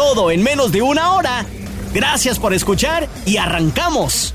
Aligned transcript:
Todo 0.00 0.30
en 0.30 0.42
menos 0.42 0.72
de 0.72 0.80
una 0.80 1.12
hora. 1.12 1.44
Gracias 1.92 2.38
por 2.38 2.54
escuchar 2.54 3.06
y 3.26 3.36
arrancamos. 3.36 4.32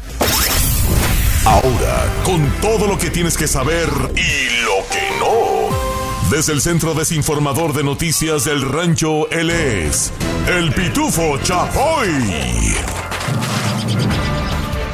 Ahora, 1.44 2.06
con 2.24 2.48
todo 2.62 2.86
lo 2.86 3.00
que 3.00 3.10
tienes 3.10 3.36
que 3.36 3.48
saber 3.48 3.90
y 4.16 4.62
lo 4.64 4.88
que 4.92 5.20
no. 5.20 6.30
Desde 6.30 6.54
el 6.54 6.62
Centro 6.62 6.94
Desinformador 6.94 7.74
de 7.74 7.84
Noticias 7.84 8.46
del 8.46 8.62
Rancho, 8.62 9.28
él 9.32 9.50
es 9.50 10.14
el 10.48 10.72
Pitufo 10.72 11.40
Chapoy. 11.40 12.10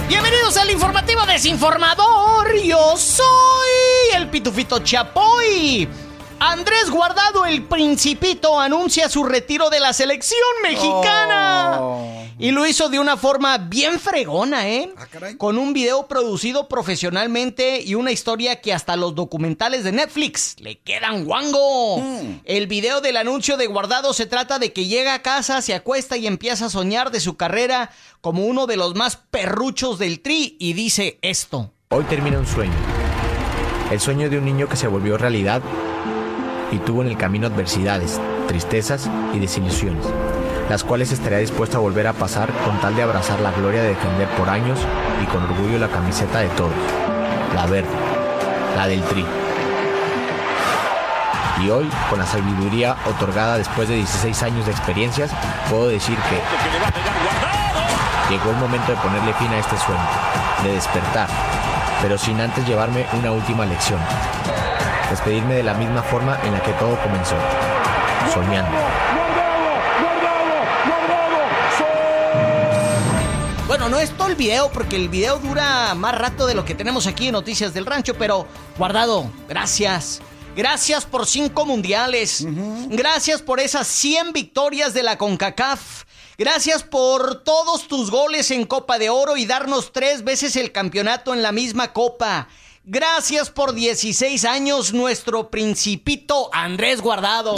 Bienvenidos 0.08 0.56
al 0.56 0.72
informativo 0.72 1.26
desinformador. 1.26 2.56
Yo 2.64 2.96
soy 2.96 4.16
el 4.16 4.30
Pitufito 4.30 4.80
Chapoy. 4.80 5.90
Andrés 6.44 6.90
Guardado, 6.90 7.46
el 7.46 7.62
principito, 7.62 8.60
anuncia 8.60 9.08
su 9.10 9.24
retiro 9.24 9.70
de 9.70 9.80
la 9.80 9.94
selección 9.94 10.40
mexicana. 10.64 11.78
Oh. 11.80 12.26
Y 12.40 12.50
lo 12.50 12.66
hizo 12.66 12.90
de 12.90 12.98
una 12.98 13.16
forma 13.16 13.60
bien 13.60 14.00
fregona, 14.00 14.68
¿eh? 14.68 14.92
Ah, 14.98 15.06
caray. 15.06 15.38
Con 15.38 15.60
un 15.60 15.72
video 15.72 16.08
producido 16.08 16.68
profesionalmente 16.68 17.84
y 17.84 17.94
una 17.94 18.12
historia 18.12 18.60
que 18.60 18.74
hasta 18.74 18.96
los 18.96 19.14
documentales 19.14 19.84
de 19.84 19.92
Netflix 19.92 20.56
le 20.58 20.80
quedan 20.80 21.26
guango. 21.26 22.00
Mm. 22.00 22.40
El 22.46 22.66
video 22.66 23.02
del 23.02 23.18
anuncio 23.18 23.56
de 23.56 23.68
Guardado 23.68 24.12
se 24.12 24.26
trata 24.26 24.58
de 24.58 24.74
que 24.74 24.88
llega 24.88 25.14
a 25.14 25.22
casa, 25.22 25.62
se 25.62 25.76
acuesta 25.76 26.18
y 26.18 26.26
empieza 26.26 26.66
a 26.66 26.70
soñar 26.70 27.12
de 27.12 27.20
su 27.20 27.38
carrera 27.38 27.92
como 28.20 28.48
uno 28.48 28.66
de 28.66 28.78
los 28.78 28.96
más 28.96 29.16
perruchos 29.16 30.00
del 30.00 30.22
tri 30.22 30.58
y 30.60 30.74
dice 30.74 31.20
esto. 31.22 31.72
Hoy 31.90 32.04
termina 32.06 32.40
un 32.40 32.48
sueño. 32.48 32.74
El 33.92 34.00
sueño 34.00 34.28
de 34.28 34.40
un 34.40 34.46
niño 34.46 34.68
que 34.68 34.76
se 34.76 34.88
volvió 34.88 35.20
realidad 35.20 35.62
y 36.72 36.80
tuvo 36.80 37.02
en 37.02 37.10
el 37.10 37.18
camino 37.18 37.48
adversidades, 37.48 38.20
tristezas 38.48 39.10
y 39.34 39.40
desilusiones, 39.40 40.06
las 40.70 40.84
cuales 40.84 41.12
estaría 41.12 41.40
dispuesto 41.40 41.78
a 41.78 41.82
volver 41.82 42.08
a 42.08 42.14
pasar 42.14 42.50
con 42.66 42.80
tal 42.80 42.96
de 42.96 43.04
abrazar 43.04 43.40
la 43.42 43.52
gloria 43.52 43.84
de 43.84 43.90
defender 43.90 44.28
por 44.30 44.50
años 44.50 44.80
y 45.22 45.26
con 45.26 45.44
orgullo 45.44 45.78
la 45.78 45.90
camiseta 45.90 46.40
de 46.40 46.50
todos, 46.50 46.72
la 47.54 47.66
verde, 47.66 47.90
la 48.76 48.88
del 48.88 49.04
tri. 49.04 49.26
Y 51.62 51.70
hoy, 51.70 51.88
con 52.10 52.18
la 52.18 52.26
sabiduría 52.26 52.96
otorgada 53.06 53.58
después 53.58 53.88
de 53.88 53.96
16 53.96 54.42
años 54.44 54.66
de 54.66 54.72
experiencias, 54.72 55.32
puedo 55.70 55.90
decir 55.90 56.18
que 56.18 56.42
llegó 58.34 58.50
el 58.50 58.58
momento 58.58 58.92
de 58.92 58.98
ponerle 58.98 59.34
fin 59.34 59.50
a 59.50 59.60
este 59.60 59.78
sueño, 59.78 60.02
de 60.64 60.74
despertar, 60.74 61.28
pero 62.02 62.18
sin 62.18 62.40
antes 62.40 62.66
llevarme 62.66 63.06
una 63.14 63.32
última 63.32 63.66
lección. 63.66 64.00
Despedirme 65.12 65.56
de 65.56 65.64
la 65.64 65.74
misma 65.74 66.02
forma 66.02 66.40
en 66.42 66.54
la 66.54 66.64
que 66.64 66.72
todo 66.72 66.98
comenzó, 67.04 67.36
soñando. 68.34 68.72
Bueno, 73.68 73.90
no 73.90 74.00
es 74.00 74.12
todo 74.12 74.30
el 74.30 74.36
video 74.36 74.72
porque 74.72 74.96
el 74.96 75.10
video 75.10 75.38
dura 75.40 75.94
más 75.96 76.18
rato 76.18 76.48
de 76.48 76.56
lo 76.56 76.64
que 76.64 76.76
tenemos 76.76 77.08
aquí 77.08 77.28
en 77.28 77.34
Noticias 77.34 77.74
del 77.74 77.86
Rancho, 77.86 78.14
pero 78.14 78.48
guardado, 78.78 79.30
gracias. 79.50 80.22
Gracias 80.56 81.04
por 81.04 81.28
cinco 81.28 81.66
mundiales. 81.66 82.46
Gracias 82.88 83.42
por 83.42 83.60
esas 83.60 83.88
100 83.88 84.32
victorias 84.32 84.94
de 84.94 85.04
la 85.04 85.18
CONCACAF. 85.18 86.06
Gracias 86.38 86.84
por 86.84 87.44
todos 87.44 87.90
tus 87.90 88.10
goles 88.10 88.50
en 88.52 88.66
Copa 88.66 88.98
de 88.98 89.10
Oro 89.10 89.36
y 89.36 89.46
darnos 89.46 89.92
tres 89.92 90.24
veces 90.24 90.56
el 90.56 90.72
campeonato 90.72 91.34
en 91.34 91.42
la 91.42 91.52
misma 91.52 91.92
copa. 91.92 92.48
Gracias 92.84 93.52
por 93.52 93.76
16 93.76 94.44
años, 94.44 94.92
nuestro 94.92 95.52
principito 95.52 96.50
Andrés 96.52 97.00
Guardado. 97.00 97.54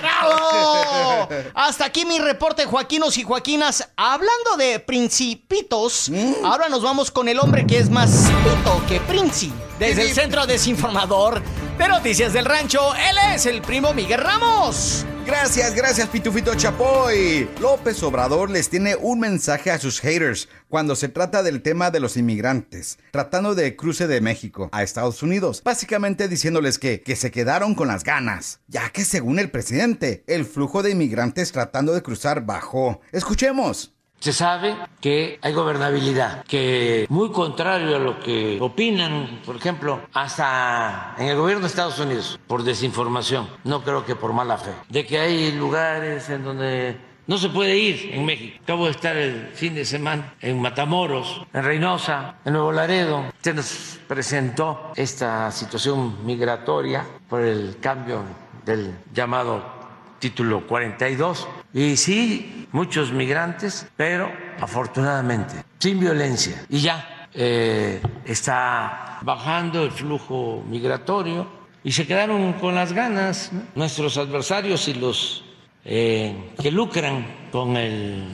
¡Bravo! 0.00 1.28
Hasta 1.54 1.86
aquí 1.86 2.04
mi 2.04 2.20
reporte, 2.20 2.64
Joaquinos 2.64 3.18
y 3.18 3.24
Joaquinas. 3.24 3.88
Hablando 3.96 4.56
de 4.56 4.78
principitos, 4.78 6.12
ahora 6.44 6.68
nos 6.68 6.82
vamos 6.82 7.10
con 7.10 7.28
el 7.28 7.40
hombre 7.40 7.66
que 7.66 7.78
es 7.78 7.90
más 7.90 8.30
pito 8.44 8.86
que 8.86 9.00
princi. 9.00 9.52
Desde 9.80 10.02
el 10.02 10.14
Centro 10.14 10.46
Desinformador 10.46 11.42
de 11.78 11.88
Noticias 11.88 12.32
del 12.32 12.44
Rancho, 12.44 12.94
él 12.94 13.16
es 13.34 13.46
el 13.46 13.62
primo 13.62 13.94
Miguel 13.94 14.20
Ramos. 14.20 15.06
Gracias, 15.24 15.74
gracias, 15.74 16.08
Pitufito 16.08 16.54
Chapoy. 16.56 17.48
López 17.60 18.02
Obrador 18.02 18.50
les 18.50 18.68
tiene 18.68 18.96
un 18.96 19.20
mensaje 19.20 19.70
a 19.70 19.78
sus 19.78 20.00
haters 20.00 20.48
cuando 20.68 20.96
se 20.96 21.08
trata 21.08 21.42
del 21.42 21.62
tema 21.62 21.90
de 21.90 22.00
los 22.00 22.16
inmigrantes, 22.16 22.98
tratando 23.12 23.54
de 23.54 23.76
cruce 23.76 24.08
de 24.08 24.20
México 24.20 24.68
a 24.72 24.82
Estados 24.82 25.22
Unidos, 25.22 25.62
básicamente 25.62 26.26
diciéndoles 26.26 26.78
que, 26.78 27.02
que 27.02 27.14
se 27.14 27.30
quedaron 27.30 27.74
con 27.74 27.88
las 27.88 28.02
ganas, 28.02 28.60
ya 28.66 28.90
que 28.90 29.04
según 29.04 29.38
el 29.38 29.50
presidente, 29.50 30.24
el 30.26 30.46
flujo 30.46 30.82
de 30.82 30.90
inmigrantes 30.90 31.52
tratando 31.52 31.92
de 31.92 32.02
cruzar 32.02 32.44
bajó. 32.44 33.00
Escuchemos. 33.12 33.97
Se 34.20 34.32
sabe 34.32 34.76
que 35.00 35.38
hay 35.42 35.52
gobernabilidad, 35.52 36.44
que 36.44 37.06
muy 37.08 37.30
contrario 37.30 37.96
a 37.96 37.98
lo 38.00 38.18
que 38.18 38.58
opinan, 38.60 39.40
por 39.46 39.56
ejemplo, 39.56 40.00
hasta 40.12 41.14
en 41.18 41.26
el 41.26 41.36
gobierno 41.36 41.62
de 41.62 41.68
Estados 41.68 41.98
Unidos, 42.00 42.40
por 42.46 42.64
desinformación, 42.64 43.48
no 43.62 43.82
creo 43.84 44.04
que 44.04 44.16
por 44.16 44.32
mala 44.32 44.58
fe, 44.58 44.72
de 44.88 45.06
que 45.06 45.18
hay 45.18 45.52
lugares 45.52 46.28
en 46.30 46.44
donde 46.44 46.96
no 47.28 47.36
se 47.36 47.50
puede 47.50 47.76
ir 47.76 48.10
en 48.12 48.24
México. 48.24 48.58
Acabo 48.64 48.86
de 48.86 48.90
estar 48.90 49.16
el 49.16 49.48
fin 49.54 49.74
de 49.74 49.84
semana 49.84 50.34
en 50.40 50.60
Matamoros, 50.60 51.46
en 51.52 51.62
Reynosa, 51.62 52.36
en 52.44 52.54
Nuevo 52.54 52.72
Laredo. 52.72 53.24
Se 53.42 53.52
nos 53.52 53.98
presentó 54.08 54.92
esta 54.96 55.50
situación 55.52 56.24
migratoria 56.24 57.04
por 57.28 57.42
el 57.42 57.76
cambio 57.80 58.22
del 58.64 58.96
llamado 59.12 59.77
título 60.18 60.66
42. 60.66 61.48
Y 61.74 61.96
sí, 61.96 62.66
muchos 62.72 63.12
migrantes, 63.12 63.86
pero 63.96 64.30
afortunadamente, 64.60 65.64
sin 65.78 66.00
violencia. 66.00 66.64
Y 66.68 66.80
ya 66.80 67.28
eh, 67.34 68.00
está 68.24 69.18
bajando 69.22 69.84
el 69.84 69.90
flujo 69.90 70.64
migratorio 70.68 71.46
y 71.84 71.92
se 71.92 72.06
quedaron 72.06 72.54
con 72.54 72.74
las 72.74 72.92
ganas 72.92 73.52
nuestros 73.74 74.16
adversarios 74.16 74.88
y 74.88 74.94
los 74.94 75.44
eh, 75.84 76.52
que 76.60 76.70
lucran 76.70 77.26
con 77.52 77.76
el 77.76 78.26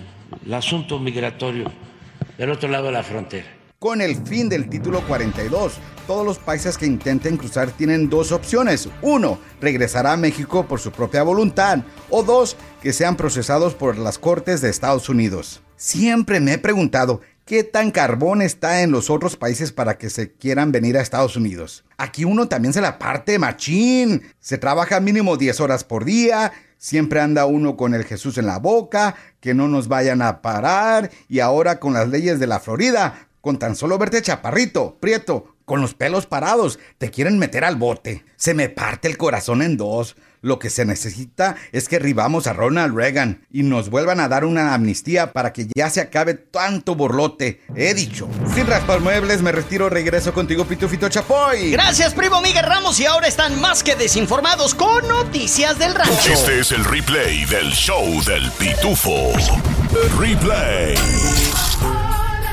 asunto 0.52 0.98
migratorio 0.98 1.70
del 2.38 2.50
otro 2.50 2.68
lado 2.68 2.86
de 2.86 2.92
la 2.92 3.02
frontera. 3.02 3.63
Con 3.84 4.00
el 4.00 4.16
fin 4.26 4.48
del 4.48 4.70
título 4.70 5.06
42, 5.06 5.74
todos 6.06 6.24
los 6.24 6.38
países 6.38 6.78
que 6.78 6.86
intenten 6.86 7.36
cruzar 7.36 7.70
tienen 7.70 8.08
dos 8.08 8.32
opciones. 8.32 8.88
Uno, 9.02 9.38
regresar 9.60 10.06
a 10.06 10.16
México 10.16 10.66
por 10.66 10.80
su 10.80 10.90
propia 10.90 11.22
voluntad. 11.22 11.80
O 12.08 12.22
dos, 12.22 12.56
que 12.80 12.94
sean 12.94 13.14
procesados 13.14 13.74
por 13.74 13.98
las 13.98 14.18
cortes 14.18 14.62
de 14.62 14.70
Estados 14.70 15.10
Unidos. 15.10 15.62
Siempre 15.76 16.40
me 16.40 16.54
he 16.54 16.58
preguntado, 16.58 17.20
¿qué 17.44 17.62
tan 17.62 17.90
carbón 17.90 18.40
está 18.40 18.80
en 18.80 18.90
los 18.90 19.10
otros 19.10 19.36
países 19.36 19.70
para 19.70 19.98
que 19.98 20.08
se 20.08 20.32
quieran 20.32 20.72
venir 20.72 20.96
a 20.96 21.02
Estados 21.02 21.36
Unidos? 21.36 21.84
Aquí 21.98 22.24
uno 22.24 22.48
también 22.48 22.72
se 22.72 22.80
la 22.80 22.98
parte 22.98 23.38
machín. 23.38 24.22
Se 24.40 24.56
trabaja 24.56 24.98
mínimo 25.00 25.36
10 25.36 25.60
horas 25.60 25.84
por 25.84 26.06
día. 26.06 26.52
Siempre 26.78 27.20
anda 27.20 27.44
uno 27.44 27.76
con 27.76 27.92
el 27.92 28.04
Jesús 28.04 28.38
en 28.38 28.46
la 28.46 28.58
boca, 28.58 29.14
que 29.40 29.52
no 29.52 29.68
nos 29.68 29.88
vayan 29.88 30.22
a 30.22 30.40
parar. 30.40 31.10
Y 31.28 31.40
ahora 31.40 31.80
con 31.80 31.92
las 31.92 32.08
leyes 32.08 32.40
de 32.40 32.46
la 32.46 32.60
Florida, 32.60 33.28
con 33.44 33.58
tan 33.58 33.76
solo 33.76 33.98
verte 33.98 34.22
chaparrito, 34.22 34.96
prieto, 35.00 35.54
con 35.66 35.82
los 35.82 35.92
pelos 35.92 36.24
parados, 36.24 36.78
te 36.96 37.10
quieren 37.10 37.38
meter 37.38 37.62
al 37.62 37.76
bote. 37.76 38.24
Se 38.36 38.54
me 38.54 38.70
parte 38.70 39.06
el 39.06 39.18
corazón 39.18 39.60
en 39.60 39.76
dos. 39.76 40.16
Lo 40.40 40.58
que 40.58 40.70
se 40.70 40.86
necesita 40.86 41.56
es 41.72 41.86
que 41.88 41.98
ribamos 41.98 42.46
a 42.46 42.54
Ronald 42.54 42.96
Reagan 42.96 43.46
y 43.50 43.62
nos 43.62 43.90
vuelvan 43.90 44.18
a 44.20 44.28
dar 44.28 44.46
una 44.46 44.72
amnistía 44.72 45.32
para 45.32 45.52
que 45.52 45.68
ya 45.74 45.90
se 45.90 46.00
acabe 46.00 46.34
tanto 46.34 46.94
borlote. 46.94 47.60
He 47.74 47.92
dicho. 47.92 48.28
Sin 48.54 48.66
raspar 48.66 49.00
muebles, 49.00 49.42
me 49.42 49.52
retiro, 49.52 49.90
regreso 49.90 50.32
contigo, 50.32 50.64
Pitufito 50.64 51.10
Chapoy. 51.10 51.70
Gracias, 51.70 52.14
primo 52.14 52.40
Miguel 52.40 52.64
Ramos, 52.64 52.98
y 52.98 53.04
ahora 53.04 53.28
están 53.28 53.60
más 53.60 53.82
que 53.82 53.94
desinformados 53.94 54.74
con 54.74 55.06
Noticias 55.06 55.78
del 55.78 55.94
Rancho. 55.94 56.32
Este 56.32 56.60
es 56.60 56.72
el 56.72 56.84
replay 56.84 57.44
del 57.44 57.70
show 57.72 58.06
del 58.24 58.50
Pitufo. 58.52 59.32
Replay. 60.18 60.94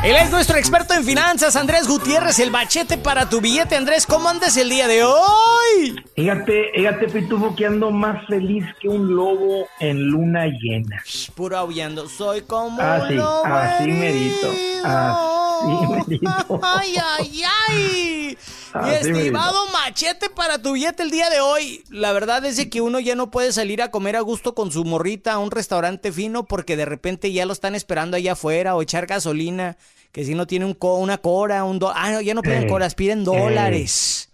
Él 0.03 0.15
es 0.15 0.31
nuestro 0.31 0.57
experto 0.57 0.95
en 0.95 1.03
finanzas, 1.03 1.55
Andrés 1.55 1.87
Gutiérrez, 1.87 2.39
el 2.39 2.49
bachete 2.49 2.97
para 2.97 3.29
tu 3.29 3.39
billete. 3.39 3.75
Andrés, 3.75 4.07
¿cómo 4.07 4.29
andas 4.29 4.57
el 4.57 4.67
día 4.67 4.87
de 4.87 5.03
hoy? 5.03 6.03
Fíjate, 6.15 6.71
fíjate, 6.73 7.07
Pitufo, 7.07 7.55
que 7.55 7.67
ando 7.67 7.91
más 7.91 8.25
feliz 8.25 8.65
que 8.79 8.89
un 8.89 9.15
lobo 9.15 9.67
en 9.79 10.01
luna 10.07 10.45
llena. 10.47 11.03
puro 11.35 11.55
aullando, 11.55 12.09
soy 12.09 12.41
como 12.41 12.81
así, 12.81 13.13
un 13.13 13.17
lobo 13.17 13.45
Así 13.45 13.87
medito, 13.91 14.47
así 14.83 16.07
medito. 16.07 16.59
Ay, 16.63 16.95
ay, 17.19 17.43
ay. 17.69 18.20
Mi 18.73 18.89
estimado 18.91 19.57
machete 19.73 20.29
para 20.29 20.61
tu 20.61 20.73
billete 20.73 21.03
el 21.03 21.11
día 21.11 21.29
de 21.29 21.41
hoy. 21.41 21.83
La 21.89 22.13
verdad 22.13 22.45
es 22.45 22.65
que 22.67 22.81
uno 22.81 22.99
ya 22.99 23.15
no 23.15 23.29
puede 23.31 23.51
salir 23.51 23.81
a 23.81 23.91
comer 23.91 24.15
a 24.15 24.21
gusto 24.21 24.55
con 24.55 24.71
su 24.71 24.85
morrita 24.85 25.33
a 25.33 25.39
un 25.39 25.51
restaurante 25.51 26.11
fino 26.11 26.45
porque 26.45 26.77
de 26.77 26.85
repente 26.85 27.31
ya 27.31 27.45
lo 27.45 27.53
están 27.53 27.75
esperando 27.75 28.17
allá 28.17 28.33
afuera 28.33 28.75
o 28.75 28.81
echar 28.81 29.07
gasolina. 29.07 29.77
Que 30.11 30.23
si 30.25 30.35
no 30.35 30.47
tiene 30.47 30.65
un 30.65 30.77
una 30.79 31.17
cora, 31.17 31.63
un 31.63 31.79
dólar. 31.79 31.97
Ah, 31.97 32.11
no, 32.11 32.21
ya 32.21 32.33
no 32.33 32.41
piden 32.41 32.67
coras, 32.67 32.95
piden 32.95 33.23
dólares. 33.23 34.29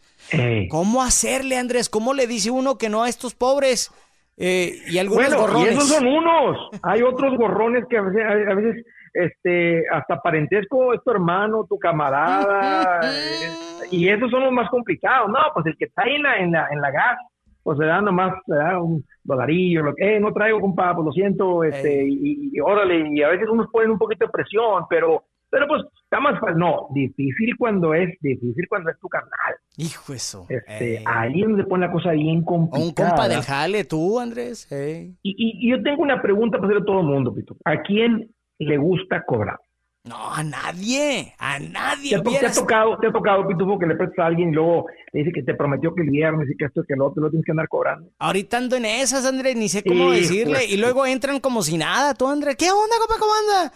¿Cómo 0.70 1.04
hacerle, 1.04 1.58
Andrés? 1.58 1.90
¿Cómo 1.90 2.14
le 2.14 2.28
dice 2.28 2.52
uno 2.52 2.78
que 2.78 2.90
no 2.90 3.04
a 3.04 3.10
estos 3.10 3.36
pobres? 3.36 3.92
Eh, 4.38 4.80
y 4.88 5.00
algunos 5.00 5.34
bueno, 5.34 5.66
Y 5.66 5.70
esos 5.70 5.88
son 5.88 6.06
unos. 6.06 6.58
Hay 6.84 7.02
otros 7.02 7.36
gorrones 7.38 7.86
que 7.90 7.98
a 7.98 8.02
veces 8.02 8.86
este, 9.18 9.84
hasta 9.90 10.22
parentesco 10.22 10.94
es 10.94 11.04
tu 11.04 11.12
hermano, 11.12 11.66
tu 11.68 11.80
camarada, 11.80 13.02
y 13.92 14.08
esos 14.10 14.30
son 14.30 14.44
los 14.44 14.52
más 14.52 14.70
complicados. 14.70 15.30
No, 15.30 15.40
pues 15.54 15.66
el 15.66 15.78
que 15.78 15.86
está 15.86 16.04
ahí 16.04 16.16
en 16.16 16.24
la, 16.24 16.38
en 16.38 16.52
la, 16.52 16.68
en 16.72 16.82
la 16.82 16.92
gas, 16.92 17.18
pues 17.64 17.80
se 17.80 17.86
da 17.86 18.00
nomás 18.00 18.34
se 18.46 18.56
da 18.56 18.80
un 18.80 19.04
dolarillo, 19.24 19.84
lo 19.84 19.96
que, 19.96 20.16
eh, 20.16 20.20
no 20.20 20.32
traigo, 20.32 20.62
compa, 20.62 20.94
pues 20.96 21.06
lo 21.06 21.12
siento, 21.12 21.64
este, 21.64 22.06
y, 22.08 22.60
órale, 22.60 23.10
y 23.12 23.24
a 23.24 23.30
veces 23.30 23.50
unos 23.50 23.68
ponen 23.72 23.92
un 23.92 23.98
poquito 23.98 24.26
de 24.26 24.32
presión, 24.32 24.86
pero, 24.88 25.24
pero 25.50 25.68
pues 25.68 25.82
está 26.04 26.20
más 26.20 26.40
fácil. 26.40 26.60
No, 26.60 26.88
difícil 26.94 27.58
cuando 27.58 27.94
es, 27.94 28.16
difícil 28.22 28.68
cuando 28.70 28.92
es 28.92 29.00
tu 29.00 29.10
carnal. 29.10 29.56
Hijo 29.78 30.14
eso. 30.14 30.46
Este, 30.48 31.04
ahí 31.06 31.42
es 31.42 31.48
donde 31.48 31.64
pone 31.66 31.88
la 31.88 31.92
cosa 31.92 32.12
bien 32.12 32.44
complicada. 32.44 32.86
un 32.86 32.94
compa 32.94 33.28
del 33.28 33.42
jale, 33.42 33.84
tú, 33.84 34.20
Andrés. 34.20 34.68
Y, 34.72 35.18
y, 35.24 35.70
yo 35.70 35.82
tengo 35.82 36.04
una 36.04 36.22
pregunta 36.22 36.58
para 36.58 36.68
hacerle 36.68 36.84
a 36.84 36.86
todo 36.86 37.02
el 37.02 37.08
mundo, 37.08 37.34
Pito. 37.34 37.58
¿A 37.66 37.82
quién 37.82 38.30
le 38.60 38.78
gusta 38.78 39.24
cobrar. 39.26 39.60
No, 40.08 40.34
a 40.34 40.42
nadie, 40.42 41.34
a 41.38 41.60
nadie. 41.60 42.22
¿Te, 42.22 42.46
ha 42.46 42.52
tocado, 42.52 42.98
te 42.98 43.08
ha 43.08 43.12
tocado, 43.12 43.46
Pitufo, 43.46 43.78
que 43.78 43.88
le 43.88 43.96
prestas 43.96 44.20
a 44.20 44.28
alguien 44.28 44.50
y 44.50 44.54
luego 44.54 44.86
le 45.12 45.20
dice 45.20 45.34
que 45.34 45.44
te 45.44 45.54
prometió 45.54 45.94
que 45.94 46.04
el 46.04 46.10
viernes 46.10 46.50
y 46.50 46.56
que 46.56 46.66
esto, 46.66 46.84
que 46.88 46.96
lo 46.96 47.08
otro, 47.08 47.24
lo 47.24 47.30
tienes 47.30 47.46
que 47.46 47.52
andar 47.52 47.68
cobrando? 47.68 48.10
Ahorita 48.20 48.58
ando 48.58 48.78
en 48.78 48.86
esas, 48.86 49.26
Andrés, 49.26 49.58
ni 49.58 49.68
sé 49.68 49.84
cómo 49.84 50.12
decirle. 50.12 50.66
y 50.66 50.78
luego 50.78 51.06
entran 51.06 51.42
como 51.42 51.62
si 51.62 51.78
nada, 51.78 52.14
tú, 52.14 52.28
Andrés. 52.28 52.56
¿Qué 52.56 52.72
onda, 52.72 52.96
compa, 53.00 53.16
cómo 53.20 53.34
anda? 53.34 53.74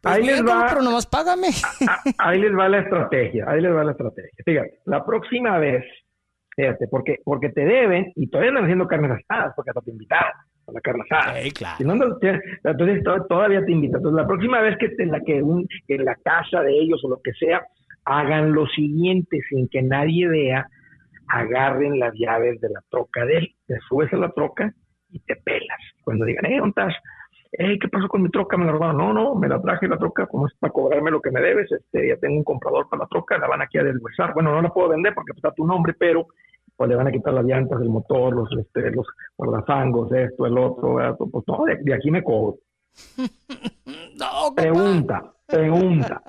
Pues 0.00 0.14
ahí 0.14 0.22
les 0.24 0.42
va, 0.42 0.66
pero 0.68 0.82
nomás 0.82 1.06
págame. 1.06 1.48
ahí 2.18 2.40
les 2.40 2.56
va 2.56 2.68
la 2.68 2.78
estrategia, 2.78 3.44
ahí 3.46 3.60
les 3.60 3.72
va 3.72 3.84
la 3.84 3.92
estrategia. 3.92 4.30
Fíjate, 4.44 4.80
la 4.86 5.04
próxima 5.04 5.58
vez, 5.58 5.84
fíjate, 6.56 6.88
porque, 6.88 7.18
porque 7.24 7.50
te 7.50 7.64
deben 7.64 8.10
y 8.16 8.30
todavía 8.30 8.50
andan 8.50 8.64
haciendo 8.64 8.86
carnes 8.86 9.10
asadas 9.10 9.52
porque 9.54 9.70
hasta 9.70 9.82
te 9.82 9.90
invitaron 9.90 10.32
a 10.66 10.72
la 10.72 10.80
carne 10.80 11.02
asada. 11.10 11.40
entonces 11.40 13.02
todavía 13.28 13.64
te 13.64 13.72
invito. 13.72 13.98
Entonces 13.98 14.20
la 14.20 14.26
próxima 14.26 14.60
vez 14.60 14.76
que 14.78 14.90
en 14.98 15.10
la 15.10 15.20
que 15.20 15.42
un, 15.42 15.66
en 15.88 16.04
la 16.04 16.16
casa 16.16 16.62
de 16.62 16.72
ellos 16.72 17.02
o 17.04 17.08
lo 17.08 17.20
que 17.22 17.32
sea 17.32 17.66
hagan 18.04 18.52
lo 18.52 18.66
siguiente 18.66 19.40
sin 19.48 19.68
que 19.68 19.82
nadie 19.82 20.28
vea, 20.28 20.68
agarren 21.28 21.98
las 21.98 22.12
llaves 22.14 22.60
de 22.60 22.68
la 22.68 22.80
troca 22.90 23.24
de 23.24 23.38
él, 23.38 23.54
te 23.66 23.78
subes 23.88 24.12
a 24.12 24.16
la 24.16 24.30
troca 24.30 24.72
y 25.10 25.20
te 25.20 25.36
pelas. 25.36 25.80
Cuando 26.02 26.24
digan, 26.24 26.44
eh, 26.46 26.58
¿dónde 26.58 26.70
estás? 26.70 26.94
¿qué 27.56 27.88
pasó 27.88 28.08
con 28.08 28.22
mi 28.22 28.30
troca? 28.30 28.56
Me 28.56 28.66
la 28.66 28.72
robaron. 28.72 28.96
No, 28.96 29.12
no, 29.12 29.34
me 29.34 29.48
la 29.48 29.60
traje 29.60 29.86
la 29.86 29.98
troca, 29.98 30.26
como 30.26 30.46
es 30.46 30.54
para 30.58 30.72
cobrarme 30.72 31.10
lo 31.10 31.20
que 31.20 31.30
me 31.30 31.40
debes, 31.40 31.70
este, 31.70 32.08
ya 32.08 32.16
tengo 32.16 32.38
un 32.38 32.44
comprador 32.44 32.88
para 32.88 33.04
la 33.04 33.08
troca, 33.08 33.38
la 33.38 33.46
van 33.46 33.62
aquí 33.62 33.78
a 33.78 33.84
deshuesar. 33.84 34.34
Bueno, 34.34 34.52
no 34.52 34.62
la 34.62 34.70
puedo 34.70 34.88
vender 34.88 35.14
porque 35.14 35.32
está 35.36 35.52
tu 35.52 35.66
nombre, 35.66 35.94
pero 35.96 36.26
pues 36.76 36.90
le 36.90 36.96
van 36.96 37.08
a 37.08 37.12
quitar 37.12 37.34
las 37.34 37.44
llantas 37.44 37.78
del 37.80 37.88
motor, 37.88 38.34
los, 38.34 38.48
este, 38.58 38.90
los 38.90 39.06
guardafangos, 39.36 40.12
esto, 40.12 40.46
el 40.46 40.58
otro, 40.58 41.16
pues 41.30 41.44
no, 41.46 41.64
de, 41.64 41.94
aquí 41.94 42.10
me 42.10 42.22
cobro. 42.22 42.58
pregunta, 44.56 45.32
pregunta, 45.46 46.22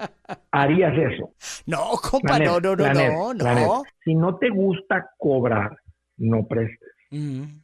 ¿harías 0.51 0.93
eso? 0.97 1.31
No, 1.67 1.91
compa, 2.01 2.39
no, 2.39 2.59
no, 2.59 2.75
no, 2.75 3.33
no, 3.33 3.83
Si 4.03 4.15
no 4.15 4.37
te 4.37 4.49
gusta 4.49 5.11
cobrar, 5.17 5.77
no 6.17 6.45
prestes. 6.47 6.94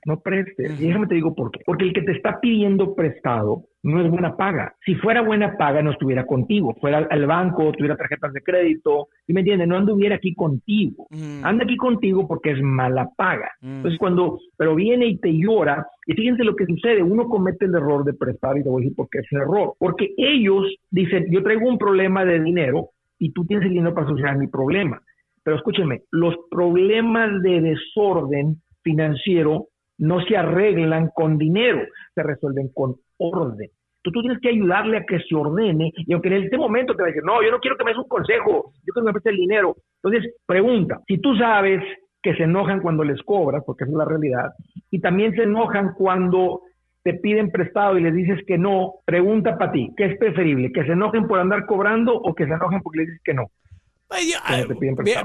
No 0.05 0.19
prestes. 0.19 0.79
Y 0.79 0.87
déjame 0.87 1.07
te 1.07 1.15
digo 1.15 1.35
por 1.35 1.51
qué. 1.51 1.61
Porque 1.65 1.85
el 1.85 1.93
que 1.93 2.01
te 2.01 2.13
está 2.13 2.39
pidiendo 2.39 2.95
prestado 2.95 3.65
no 3.83 4.01
es 4.03 4.09
buena 4.09 4.35
paga. 4.37 4.75
Si 4.85 4.95
fuera 4.95 5.21
buena 5.21 5.57
paga, 5.57 5.81
no 5.81 5.91
estuviera 5.91 6.25
contigo. 6.25 6.75
Fuera 6.79 7.07
al, 7.09 7.25
banco, 7.25 7.71
tuviera 7.71 7.97
tarjetas 7.97 8.33
de 8.33 8.41
crédito. 8.41 9.07
¿Sí 9.25 9.33
me 9.33 9.41
entiendes? 9.41 9.67
No 9.67 9.77
anduviera 9.77 10.15
aquí 10.15 10.33
contigo. 10.35 11.07
Anda 11.43 11.63
aquí 11.63 11.77
contigo 11.77 12.27
porque 12.27 12.51
es 12.51 12.61
mala 12.61 13.09
paga. 13.15 13.51
Entonces, 13.61 13.99
cuando, 13.99 14.39
pero 14.57 14.75
viene 14.75 15.07
y 15.07 15.17
te 15.17 15.31
llora, 15.31 15.87
y 16.05 16.13
fíjense 16.13 16.43
lo 16.43 16.55
que 16.55 16.65
sucede. 16.65 17.01
Uno 17.01 17.27
comete 17.27 17.65
el 17.65 17.75
error 17.75 18.03
de 18.03 18.13
prestar, 18.13 18.57
y 18.57 18.63
te 18.63 18.69
voy 18.69 18.81
a 18.81 18.83
decir 18.83 18.95
por 18.95 19.09
qué 19.09 19.19
es 19.19 19.31
un 19.31 19.41
error. 19.41 19.73
Porque 19.79 20.13
ellos 20.17 20.65
dicen, 20.89 21.25
yo 21.31 21.41
traigo 21.43 21.67
un 21.67 21.77
problema 21.77 22.23
de 22.25 22.39
dinero 22.39 22.89
y 23.17 23.31
tú 23.33 23.45
tienes 23.45 23.65
el 23.65 23.73
dinero 23.73 23.93
para 23.93 24.07
solucionar 24.07 24.37
mi 24.37 24.47
problema. 24.47 25.01
Pero 25.43 25.57
escúchenme, 25.57 26.01
los 26.11 26.35
problemas 26.49 27.41
de 27.41 27.61
desorden 27.61 28.61
financiero 28.83 29.67
no 29.97 30.21
se 30.21 30.35
arreglan 30.35 31.09
con 31.13 31.37
dinero, 31.37 31.81
se 32.15 32.23
resuelven 32.23 32.69
con 32.73 32.95
orden. 33.17 33.69
Tú, 34.01 34.11
tienes 34.11 34.39
que 34.39 34.49
ayudarle 34.49 34.97
a 34.97 35.05
que 35.05 35.19
se 35.19 35.35
ordene 35.35 35.91
y 35.95 36.11
aunque 36.11 36.29
en 36.29 36.43
este 36.45 36.57
momento 36.57 36.95
te 36.95 37.03
va 37.03 37.07
a 37.07 37.11
decir, 37.11 37.23
no, 37.23 37.43
yo 37.43 37.51
no 37.51 37.59
quiero 37.59 37.77
que 37.77 37.83
me 37.83 37.91
des 37.91 37.99
un 37.99 38.07
consejo, 38.07 38.73
yo 38.73 38.93
quiero 38.93 39.01
que 39.01 39.05
me 39.05 39.11
prestes 39.13 39.31
el 39.33 39.37
dinero. 39.37 39.75
Entonces, 40.01 40.33
pregunta, 40.47 40.99
si 41.07 41.19
tú 41.19 41.35
sabes 41.35 41.83
que 42.23 42.35
se 42.35 42.43
enojan 42.43 42.81
cuando 42.81 43.03
les 43.03 43.21
cobras, 43.21 43.63
porque 43.63 43.83
esa 43.83 43.91
es 43.91 43.97
la 43.97 44.05
realidad, 44.05 44.49
y 44.89 44.99
también 44.99 45.35
se 45.35 45.43
enojan 45.43 45.93
cuando 45.93 46.61
te 47.03 47.13
piden 47.15 47.51
prestado 47.51 47.97
y 47.97 48.01
les 48.01 48.13
dices 48.13 48.39
que 48.45 48.57
no, 48.57 48.95
pregunta 49.05 49.57
para 49.57 49.71
ti, 49.71 49.91
¿qué 49.95 50.05
es 50.05 50.17
preferible? 50.17 50.71
¿Que 50.71 50.83
se 50.83 50.93
enojen 50.93 51.27
por 51.27 51.39
andar 51.39 51.65
cobrando 51.65 52.15
o 52.15 52.33
que 52.33 52.45
se 52.45 52.53
enojen 52.53 52.81
porque 52.81 52.99
les 52.99 53.07
dices 53.07 53.21
que 53.23 53.33
no? 53.35 53.51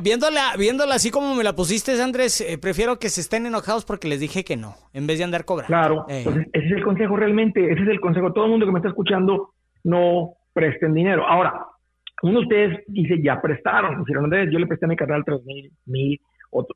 Viéndola, 0.00 0.54
viéndola 0.58 0.94
así 0.94 1.10
como 1.10 1.34
me 1.34 1.44
la 1.44 1.54
pusiste, 1.54 2.00
Andrés, 2.00 2.40
eh, 2.40 2.58
prefiero 2.58 2.98
que 2.98 3.08
se 3.08 3.20
estén 3.20 3.46
enojados 3.46 3.84
porque 3.84 4.08
les 4.08 4.20
dije 4.20 4.44
que 4.44 4.56
no, 4.56 4.74
en 4.92 5.06
vez 5.06 5.18
de 5.18 5.24
andar 5.24 5.44
cobrando. 5.44 5.68
Claro, 5.68 6.06
eh. 6.08 6.24
ese 6.52 6.66
es 6.66 6.72
el 6.72 6.84
consejo 6.84 7.16
realmente, 7.16 7.72
ese 7.72 7.82
es 7.82 7.88
el 7.88 8.00
consejo. 8.00 8.32
Todo 8.32 8.44
el 8.44 8.50
mundo 8.50 8.66
que 8.66 8.72
me 8.72 8.78
está 8.78 8.88
escuchando, 8.88 9.50
no 9.84 10.34
presten 10.52 10.94
dinero. 10.94 11.26
Ahora, 11.26 11.66
uno 12.22 12.40
de 12.40 12.44
ustedes 12.44 12.84
dice, 12.86 13.20
ya 13.22 13.40
prestaron. 13.40 14.04
Dijeron, 14.04 14.24
Andrés, 14.24 14.48
yo 14.52 14.58
le 14.58 14.66
presté 14.66 14.86
a 14.86 14.88
mi 14.88 14.96
canal 14.96 15.22
tres 15.24 15.44
mil, 15.44 15.70
mil, 15.86 16.20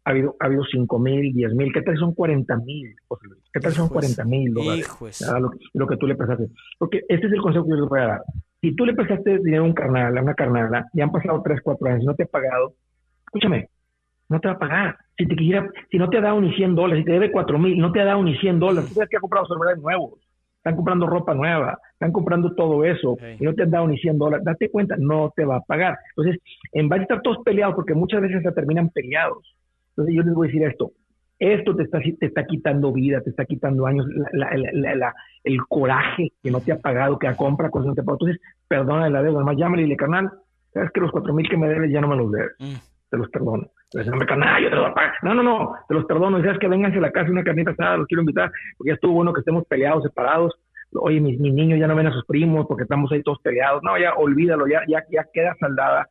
ha 0.05 0.11
habido, 0.11 0.37
ha 0.41 0.47
habido 0.47 0.65
cinco 0.71 0.99
mil, 0.99 1.33
diez 1.33 1.55
mil, 1.55 1.73
¿qué 1.73 1.83
tal 1.83 1.97
son 1.97 2.15
cuarenta 2.15 2.57
mil? 2.57 2.95
¿Qué 3.53 3.61
tal 3.61 3.73
son 3.73 3.89
cuarenta 3.89 4.25
mil 4.25 4.53
dólares? 4.53 4.89
Lo, 5.41 5.51
lo, 5.73 5.87
que 5.87 5.97
tú 5.97 6.07
le 6.07 6.17
prestaste. 6.17 6.49
Porque 6.79 7.03
este 7.09 7.27
es 7.27 7.33
el 7.33 7.41
consejo 7.41 7.65
que 7.65 7.71
yo 7.71 7.77
les 7.77 7.89
voy 7.89 8.01
a 8.01 8.07
dar 8.07 8.21
si 8.61 8.75
tú 8.75 8.85
le 8.85 8.95
prestaste 8.95 9.39
dinero 9.39 9.63
a 9.65 9.67
un 9.67 9.73
carnal, 9.73 10.17
a 10.17 10.23
una 10.23 10.35
carnala, 10.35 10.87
y 10.93 11.01
han 11.01 11.11
pasado 11.11 11.43
3, 11.43 11.61
4 11.63 11.89
años 11.89 12.03
y 12.03 12.07
no 12.07 12.15
te 12.15 12.25
ha 12.25 12.27
pagado, 12.27 12.75
escúchame, 13.27 13.69
no 14.29 14.41
te 14.41 14.49
va 14.49 14.55
a 14.55 14.59
pagar. 14.59 14.97
Si 15.17 15.27
te 15.27 15.35
quisiera, 15.35 15.69
si 15.91 15.99
no 15.99 16.09
te 16.09 16.19
ha 16.19 16.21
dado 16.21 16.41
ni 16.41 16.53
100 16.55 16.75
dólares, 16.75 17.03
si 17.03 17.07
te 17.07 17.13
debe 17.13 17.33
4 17.33 17.59
mil, 17.59 17.79
no 17.79 17.93
te 17.93 18.01
ha 18.01 18.05
dado 18.05 18.23
ni 18.23 18.37
100 18.37 18.59
dólares, 18.59 18.89
tú 18.89 18.95
sabes 18.95 19.09
que 19.09 19.17
ha 19.17 19.21
comprado 19.21 19.47
celulares 19.47 19.83
nuevos, 19.83 20.21
están 20.57 20.77
comprando 20.77 21.07
ropa 21.07 21.35
nueva, 21.35 21.79
están 21.93 22.13
comprando 22.13 22.55
todo 22.55 22.85
eso, 22.85 23.17
y 23.39 23.45
no 23.45 23.55
te 23.55 23.63
han 23.63 23.71
dado 23.71 23.89
ni 23.89 23.99
100 23.99 24.19
dólares, 24.19 24.45
date 24.45 24.71
cuenta, 24.71 24.97
no 24.99 25.33
te 25.35 25.45
va 25.45 25.57
a 25.57 25.61
pagar. 25.63 25.99
Entonces, 26.11 26.41
en 26.73 26.89
vez 26.89 27.01
de 27.01 27.03
estar 27.05 27.23
todos 27.23 27.39
peleados, 27.45 27.75
porque 27.75 27.95
muchas 27.95 28.21
veces 28.21 28.43
se 28.43 28.53
terminan 28.53 28.91
peleados, 28.91 29.57
entonces 29.91 30.15
yo 30.15 30.23
les 30.23 30.35
voy 30.35 30.49
a 30.49 30.51
decir 30.51 30.67
esto, 30.67 30.93
esto 31.41 31.75
te 31.75 31.85
está, 31.85 31.99
te 31.99 32.27
está 32.27 32.45
quitando 32.45 32.93
vida, 32.93 33.23
te 33.23 33.31
está 33.31 33.47
quitando 33.47 33.87
años, 33.87 34.07
el 35.43 35.59
coraje 35.67 36.33
que 36.43 36.51
no 36.51 36.61
te 36.61 36.71
ha 36.71 36.79
pagado, 36.79 37.19
que 37.19 37.27
ha 37.27 37.35
compra 37.35 37.71
cosas 37.71 37.89
no 37.89 37.95
te 37.95 38.03
Entonces, 38.03 38.39
perdona 38.69 39.09
la 39.09 39.23
deuda, 39.23 39.39
además 39.39 39.57
llámale 39.59 39.83
y 39.83 39.87
le 39.87 39.97
canal, 39.97 40.31
sabes 40.75 40.91
que 40.93 41.01
los 41.01 41.11
cuatro 41.11 41.33
mil 41.33 41.49
que 41.49 41.57
me 41.57 41.67
debes 41.67 41.91
ya 41.91 42.03
no 42.03 42.09
me 42.09 42.17
los 42.17 42.31
debes. 42.31 42.53
Mm. 42.59 42.75
Te 43.11 43.17
los 43.17 43.29
perdono. 43.31 43.67
no 43.95 44.17
me 44.17 44.27
canal, 44.27 44.63
yo 44.63 44.69
te 44.69 44.77
los 44.77 44.85
voy 44.85 44.91
a 44.93 44.95
pagar. 44.95 45.15
No, 45.23 45.35
no, 45.35 45.43
no, 45.43 45.73
te 45.89 45.95
los 45.95 46.05
perdono. 46.05 46.39
Y 46.39 46.43
sabes 46.43 46.59
que 46.59 46.69
vénganse 46.69 46.99
a 46.99 47.01
la 47.01 47.11
casa 47.11 47.31
una 47.31 47.43
carnita 47.43 47.71
asada, 47.71 47.97
los 47.97 48.07
quiero 48.07 48.21
invitar, 48.21 48.53
porque 48.77 48.91
ya 48.91 48.95
estuvo 48.95 49.15
bueno 49.15 49.33
que 49.33 49.41
estemos 49.41 49.65
peleados, 49.67 50.05
separados. 50.05 50.55
Oye, 50.93 51.21
mis, 51.21 51.41
mis 51.41 51.55
niños 51.55 51.81
ya 51.81 51.87
no 51.87 51.97
ven 51.97 52.07
a 52.07 52.13
sus 52.13 52.25
primos 52.27 52.67
porque 52.69 52.83
estamos 52.83 53.11
ahí 53.11 53.23
todos 53.23 53.41
peleados. 53.41 53.83
No, 53.83 53.99
ya 53.99 54.15
olvídalo, 54.15 54.69
ya, 54.69 54.83
ya, 54.87 55.03
ya 55.11 55.25
queda 55.33 55.57
saldada 55.59 56.07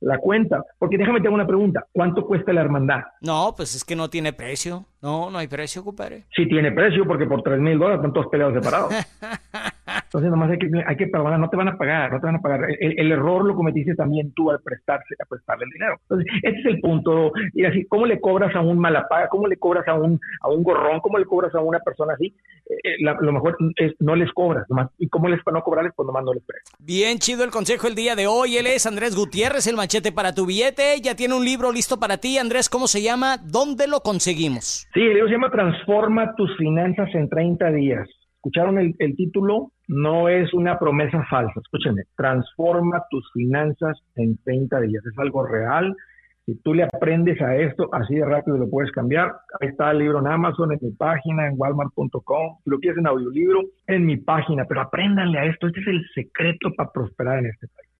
la 0.00 0.18
cuenta. 0.18 0.64
Porque 0.78 0.98
déjame 0.98 1.20
te 1.20 1.26
hago 1.26 1.34
una 1.34 1.46
pregunta. 1.46 1.86
¿Cuánto 1.92 2.26
cuesta 2.26 2.52
la 2.52 2.60
hermandad? 2.60 3.00
No, 3.20 3.54
pues 3.56 3.74
es 3.74 3.84
que 3.84 3.96
no 3.96 4.10
tiene 4.10 4.32
precio. 4.32 4.86
No, 5.02 5.30
no 5.30 5.38
hay 5.38 5.48
precio, 5.48 5.84
compadre. 5.84 6.24
Sí 6.34 6.46
tiene 6.48 6.72
precio 6.72 7.04
porque 7.06 7.26
por 7.26 7.42
tres 7.42 7.60
mil 7.60 7.78
dólares 7.78 7.98
están 7.98 8.12
todos 8.12 8.26
peleados 8.28 8.54
separados. 8.54 8.94
Entonces, 10.14 10.30
nomás 10.30 10.48
hay 10.48 10.58
que, 10.58 10.70
hay 10.86 10.96
que 10.96 11.08
perdonar, 11.08 11.40
no 11.40 11.50
te 11.50 11.56
van 11.56 11.66
a 11.66 11.76
pagar, 11.76 12.12
no 12.12 12.20
te 12.20 12.26
van 12.26 12.36
a 12.36 12.40
pagar. 12.40 12.68
El, 12.78 13.10
error 13.10 13.44
lo 13.44 13.56
cometiste 13.56 13.96
también 13.96 14.32
tú 14.32 14.48
al 14.48 14.60
prestarse, 14.60 15.16
a 15.20 15.26
prestarle 15.26 15.64
el 15.64 15.72
dinero. 15.72 15.96
Entonces, 16.02 16.32
ese 16.44 16.60
es 16.60 16.66
el 16.66 16.80
punto. 16.80 17.32
Y 17.52 17.64
así, 17.64 17.84
¿cómo 17.86 18.06
le 18.06 18.20
cobras 18.20 18.54
a 18.54 18.60
un 18.60 18.78
malapaga? 18.78 19.26
¿Cómo 19.26 19.48
le 19.48 19.56
cobras 19.56 19.88
a 19.88 19.94
un, 19.94 20.20
a 20.40 20.50
un 20.50 20.62
gorrón? 20.62 21.00
¿Cómo 21.00 21.18
le 21.18 21.24
cobras 21.24 21.52
a 21.56 21.60
una 21.60 21.80
persona 21.80 22.14
así? 22.14 22.26
Eh, 22.26 22.74
eh, 22.84 22.96
lo 23.00 23.32
mejor 23.32 23.56
es 23.74 23.94
no 23.98 24.14
les 24.14 24.30
cobras, 24.30 24.64
nomás. 24.70 24.88
¿Y 24.98 25.08
cómo 25.08 25.26
les 25.26 25.42
para 25.42 25.56
no 25.56 25.64
cobrarles? 25.64 25.92
Pues 25.96 26.06
nomás 26.06 26.22
no 26.22 26.32
les 26.32 26.44
prestas. 26.44 26.72
Bien, 26.78 27.18
chido 27.18 27.42
el 27.42 27.50
consejo 27.50 27.88
el 27.88 27.96
día 27.96 28.14
de 28.14 28.28
hoy. 28.28 28.56
Él 28.56 28.68
es 28.68 28.86
Andrés 28.86 29.16
Gutiérrez, 29.16 29.66
el 29.66 29.74
machete 29.74 30.12
para 30.12 30.32
tu 30.32 30.46
billete. 30.46 31.00
Ya 31.02 31.16
tiene 31.16 31.34
un 31.34 31.44
libro 31.44 31.72
listo 31.72 31.98
para 31.98 32.18
ti. 32.18 32.38
Andrés, 32.38 32.68
¿cómo 32.68 32.86
se 32.86 33.02
llama? 33.02 33.38
¿Dónde 33.42 33.88
lo 33.88 33.98
conseguimos? 33.98 34.86
Sí, 34.94 35.00
el 35.00 35.14
libro 35.14 35.26
se 35.26 35.32
llama 35.32 35.50
Transforma 35.50 36.36
tus 36.36 36.56
finanzas 36.56 37.12
en 37.16 37.28
30 37.28 37.72
días. 37.72 38.08
¿Escucharon 38.44 38.78
el, 38.78 39.16
título? 39.16 39.72
No 39.88 40.28
es 40.28 40.52
una 40.52 40.78
promesa 40.78 41.24
falsa. 41.30 41.58
Escúchenme. 41.58 42.02
Transforma 42.14 43.02
tus 43.08 43.26
finanzas 43.32 43.98
en 44.16 44.36
30 44.44 44.82
días. 44.82 45.02
Es 45.06 45.18
algo 45.18 45.46
real. 45.46 45.96
Si 46.44 46.54
tú 46.56 46.74
le 46.74 46.82
aprendes 46.82 47.40
a 47.40 47.56
esto, 47.56 47.88
así 47.90 48.16
de 48.16 48.26
rápido 48.26 48.58
lo 48.58 48.68
puedes 48.68 48.92
cambiar. 48.92 49.32
Ahí 49.58 49.68
está 49.68 49.92
el 49.92 50.00
libro 50.00 50.18
en 50.18 50.26
Amazon, 50.26 50.72
en 50.72 50.78
mi 50.82 50.90
página, 50.90 51.48
en 51.48 51.54
walmart.com. 51.56 52.58
Si 52.62 52.68
lo 52.68 52.78
quieres 52.80 52.98
en 52.98 53.06
audiolibro, 53.06 53.62
en 53.86 54.04
mi 54.04 54.18
página. 54.18 54.66
Pero 54.68 54.82
apréndanle 54.82 55.38
a 55.38 55.46
esto. 55.46 55.68
Este 55.68 55.80
es 55.80 55.86
el 55.86 56.04
secreto 56.14 56.70
para 56.76 56.90
prosperar 56.92 57.38
en 57.38 57.46
este 57.46 57.68
país. 57.68 57.93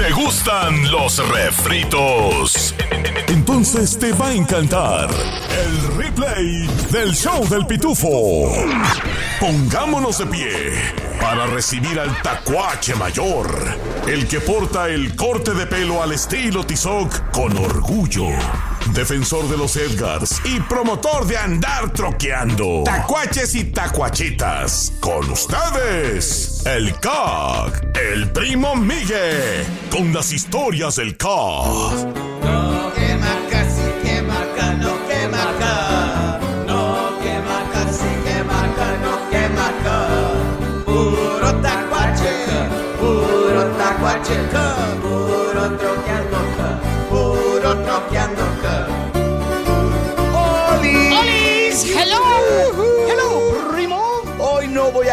¿Te 0.00 0.12
gustan 0.12 0.90
los 0.90 1.18
refritos? 1.28 2.74
Entonces 3.28 3.98
te 3.98 4.14
va 4.14 4.28
a 4.28 4.32
encantar 4.32 5.10
el 5.10 5.96
replay 5.98 6.66
del 6.90 7.14
show 7.14 7.46
del 7.46 7.66
pitufo. 7.66 8.50
Pongámonos 9.38 10.16
de 10.16 10.26
pie 10.26 10.50
para 11.20 11.44
recibir 11.48 12.00
al 12.00 12.22
tacuache 12.22 12.94
mayor, 12.94 13.76
el 14.06 14.26
que 14.26 14.40
porta 14.40 14.88
el 14.88 15.14
corte 15.14 15.52
de 15.52 15.66
pelo 15.66 16.02
al 16.02 16.12
estilo 16.12 16.64
Tizoc 16.64 17.30
con 17.30 17.54
orgullo 17.58 18.28
defensor 18.92 19.48
de 19.48 19.56
los 19.56 19.76
Edgars 19.76 20.40
y 20.44 20.60
promotor 20.60 21.26
de 21.26 21.36
andar 21.36 21.92
troqueando. 21.92 22.82
Tacuaches 22.84 23.54
y 23.54 23.64
tacuachitas. 23.64 24.92
Con 25.00 25.30
ustedes, 25.30 26.62
el 26.66 26.94
CAG, 27.00 27.92
el 28.12 28.30
primo 28.30 28.76
Miguel, 28.76 29.64
con 29.90 30.12
las 30.12 30.32
historias 30.32 30.96
del 30.96 31.16
CAG. 31.16 31.30
No 32.42 32.92
quema 32.94 33.36
casi 33.50 33.82
quema 34.02 34.42
acá, 34.42 34.72
no 34.74 34.92
quema. 35.08 35.44
No 36.66 37.18
quema 37.22 37.70
casi 37.72 38.10
quema 38.24 38.64
acá, 38.64 38.96
no 39.02 39.30
quema. 39.30 39.70
Puro 40.84 41.54
tacuache, 41.62 42.46
puro 42.98 43.64
tacuache, 43.78 44.36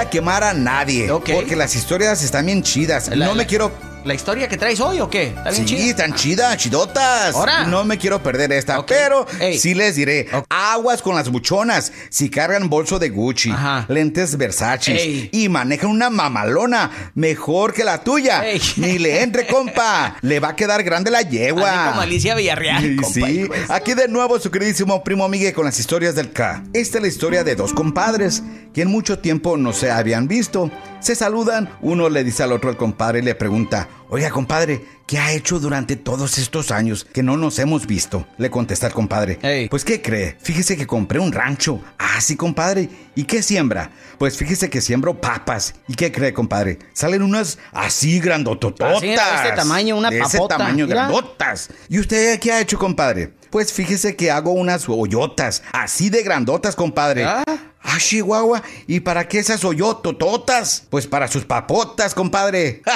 quemar 0.09 0.43
a 0.43 0.53
nadie. 0.53 1.07
Porque 1.07 1.55
las 1.55 1.75
historias 1.75 2.23
están 2.23 2.45
bien 2.45 2.63
chidas. 2.63 3.09
no 3.09 3.35
me 3.35 3.45
quiero 3.45 3.71
¿La 4.07 4.13
historia 4.13 4.47
que 4.47 4.55
traes 4.55 4.79
hoy 4.79 5.01
o 5.01 5.09
qué? 5.09 5.23
¿Está 5.23 5.51
bien 5.51 5.67
sí, 5.67 5.93
tan 5.93 6.13
chida, 6.13 6.55
chidotas. 6.55 7.35
Ahora. 7.35 7.65
No 7.65 7.83
me 7.83 7.97
quiero 7.97 8.23
perder 8.23 8.53
esta, 8.53 8.85
pero 8.85 9.27
sí 9.57 9.73
les 9.73 9.97
diré. 9.97 10.29
Aguas 10.47 11.01
con 11.01 11.13
las 11.13 11.27
buchonas. 11.29 11.91
Si 12.09 12.29
cargan 12.29 12.69
bolso 12.69 12.99
de 12.99 13.09
Gucci, 13.09 13.53
lentes 13.89 14.37
Versace 14.37 15.29
y 15.29 15.49
manejan 15.49 15.89
una 15.89 16.09
mamalona 16.09 17.11
mejor 17.15 17.73
que 17.73 17.83
la 17.83 18.01
tuya, 18.01 18.45
ni 18.77 18.97
le 18.97 19.23
entre, 19.23 19.45
compa. 19.45 20.15
Le 20.21 20.39
va 20.39 20.49
a 20.49 20.55
quedar 20.55 20.83
grande 20.83 21.11
la 21.11 21.23
yegua. 21.23 21.89
como 21.89 21.99
Alicia 21.99 22.33
Villarreal, 22.33 22.95
compa, 22.95 23.11
Sí, 23.11 23.45
aquí 23.67 23.93
de 23.93 24.07
nuevo 24.07 24.39
su 24.39 24.49
queridísimo 24.49 25.03
primo 25.03 25.27
Miguel 25.27 25.53
con 25.53 25.65
las 25.65 25.81
historias 25.81 26.15
del 26.15 26.31
K. 26.31 26.63
Esta 26.71 26.99
es 26.99 27.01
la 27.01 27.09
historia 27.09 27.43
de 27.43 27.55
dos 27.55 27.73
compadres 27.73 28.41
que 28.73 28.83
en 28.83 28.87
mucho 28.87 29.19
tiempo 29.19 29.57
no 29.57 29.73
se 29.73 29.91
habían 29.91 30.29
visto. 30.29 30.71
Se 30.99 31.15
saludan, 31.15 31.69
uno 31.81 32.09
le 32.09 32.23
dice 32.23 32.43
al 32.43 32.51
otro 32.51 32.69
al 32.69 32.77
compadre 32.77 33.19
y 33.19 33.21
le 33.21 33.35
pregunta, 33.35 33.87
Oiga, 34.09 34.29
compadre, 34.29 34.85
¿qué 35.05 35.19
ha 35.19 35.33
hecho 35.33 35.59
durante 35.59 35.97
todos 35.97 36.37
estos 36.37 36.71
años 36.71 37.05
que 37.11 37.23
no 37.23 37.35
nos 37.35 37.59
hemos 37.59 37.85
visto? 37.85 38.25
Le 38.37 38.49
contesta 38.49 38.87
el 38.87 38.93
compadre. 38.93 39.67
Pues, 39.69 39.83
¿qué 39.83 40.01
cree? 40.01 40.37
Fíjese 40.39 40.77
que 40.77 40.87
compré 40.87 41.19
un 41.19 41.33
rancho. 41.33 41.81
Ah, 41.99 42.21
sí, 42.21 42.37
compadre. 42.37 42.89
¿Y 43.15 43.25
qué 43.25 43.43
siembra? 43.43 43.91
Pues 44.17 44.37
fíjese 44.37 44.69
que 44.69 44.79
siembro 44.79 45.19
papas. 45.19 45.75
¿Y 45.89 45.95
qué 45.95 46.09
cree, 46.09 46.31
compadre? 46.33 46.79
Salen 46.93 47.21
unas 47.21 47.59
así 47.73 48.21
grandotototas. 48.21 48.97
Así, 48.97 49.07
de 49.07 49.15
este 49.15 49.51
tamaño, 49.57 49.97
una 49.97 50.09
de 50.09 50.19
ese 50.19 50.39
tamaño, 50.47 50.87
grandotas. 50.87 51.69
¿Y 51.89 51.99
usted 51.99 52.39
qué 52.39 52.53
ha 52.53 52.61
hecho, 52.61 52.79
compadre? 52.79 53.33
Pues 53.49 53.73
fíjese 53.73 54.15
que 54.15 54.31
hago 54.31 54.51
unas 54.51 54.87
hoyotas, 54.87 55.63
así 55.73 56.09
de 56.09 56.23
grandotas, 56.23 56.75
compadre. 56.75 57.25
¿Ah? 57.25 57.43
Ah, 57.97 57.99
Chihuahua. 57.99 58.61
¿Y 58.85 58.99
para 58.99 59.27
qué 59.27 59.39
esas 59.39 59.65
hoyotototas? 59.65 60.83
Pues 60.89 61.07
para 61.07 61.27
sus 61.27 61.45
papotas, 61.45 62.13
compadre. 62.13 62.83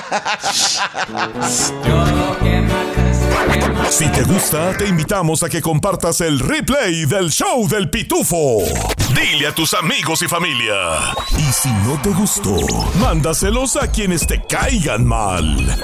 Si 3.89 4.07
te 4.07 4.23
gusta, 4.23 4.77
te 4.77 4.87
invitamos 4.87 5.43
a 5.43 5.49
que 5.49 5.61
compartas 5.61 6.21
el 6.21 6.39
replay 6.39 7.05
del 7.05 7.29
show 7.29 7.67
del 7.67 7.89
pitufo. 7.89 8.59
Dile 9.13 9.47
a 9.47 9.55
tus 9.55 9.73
amigos 9.73 10.21
y 10.21 10.27
familia. 10.27 10.75
Y 11.37 11.51
si 11.51 11.69
no 11.85 11.99
te 12.01 12.09
gustó, 12.11 12.55
mándaselos 12.99 13.75
a 13.75 13.87
quienes 13.87 14.25
te 14.25 14.41
caigan 14.47 15.05
mal. 15.05 15.75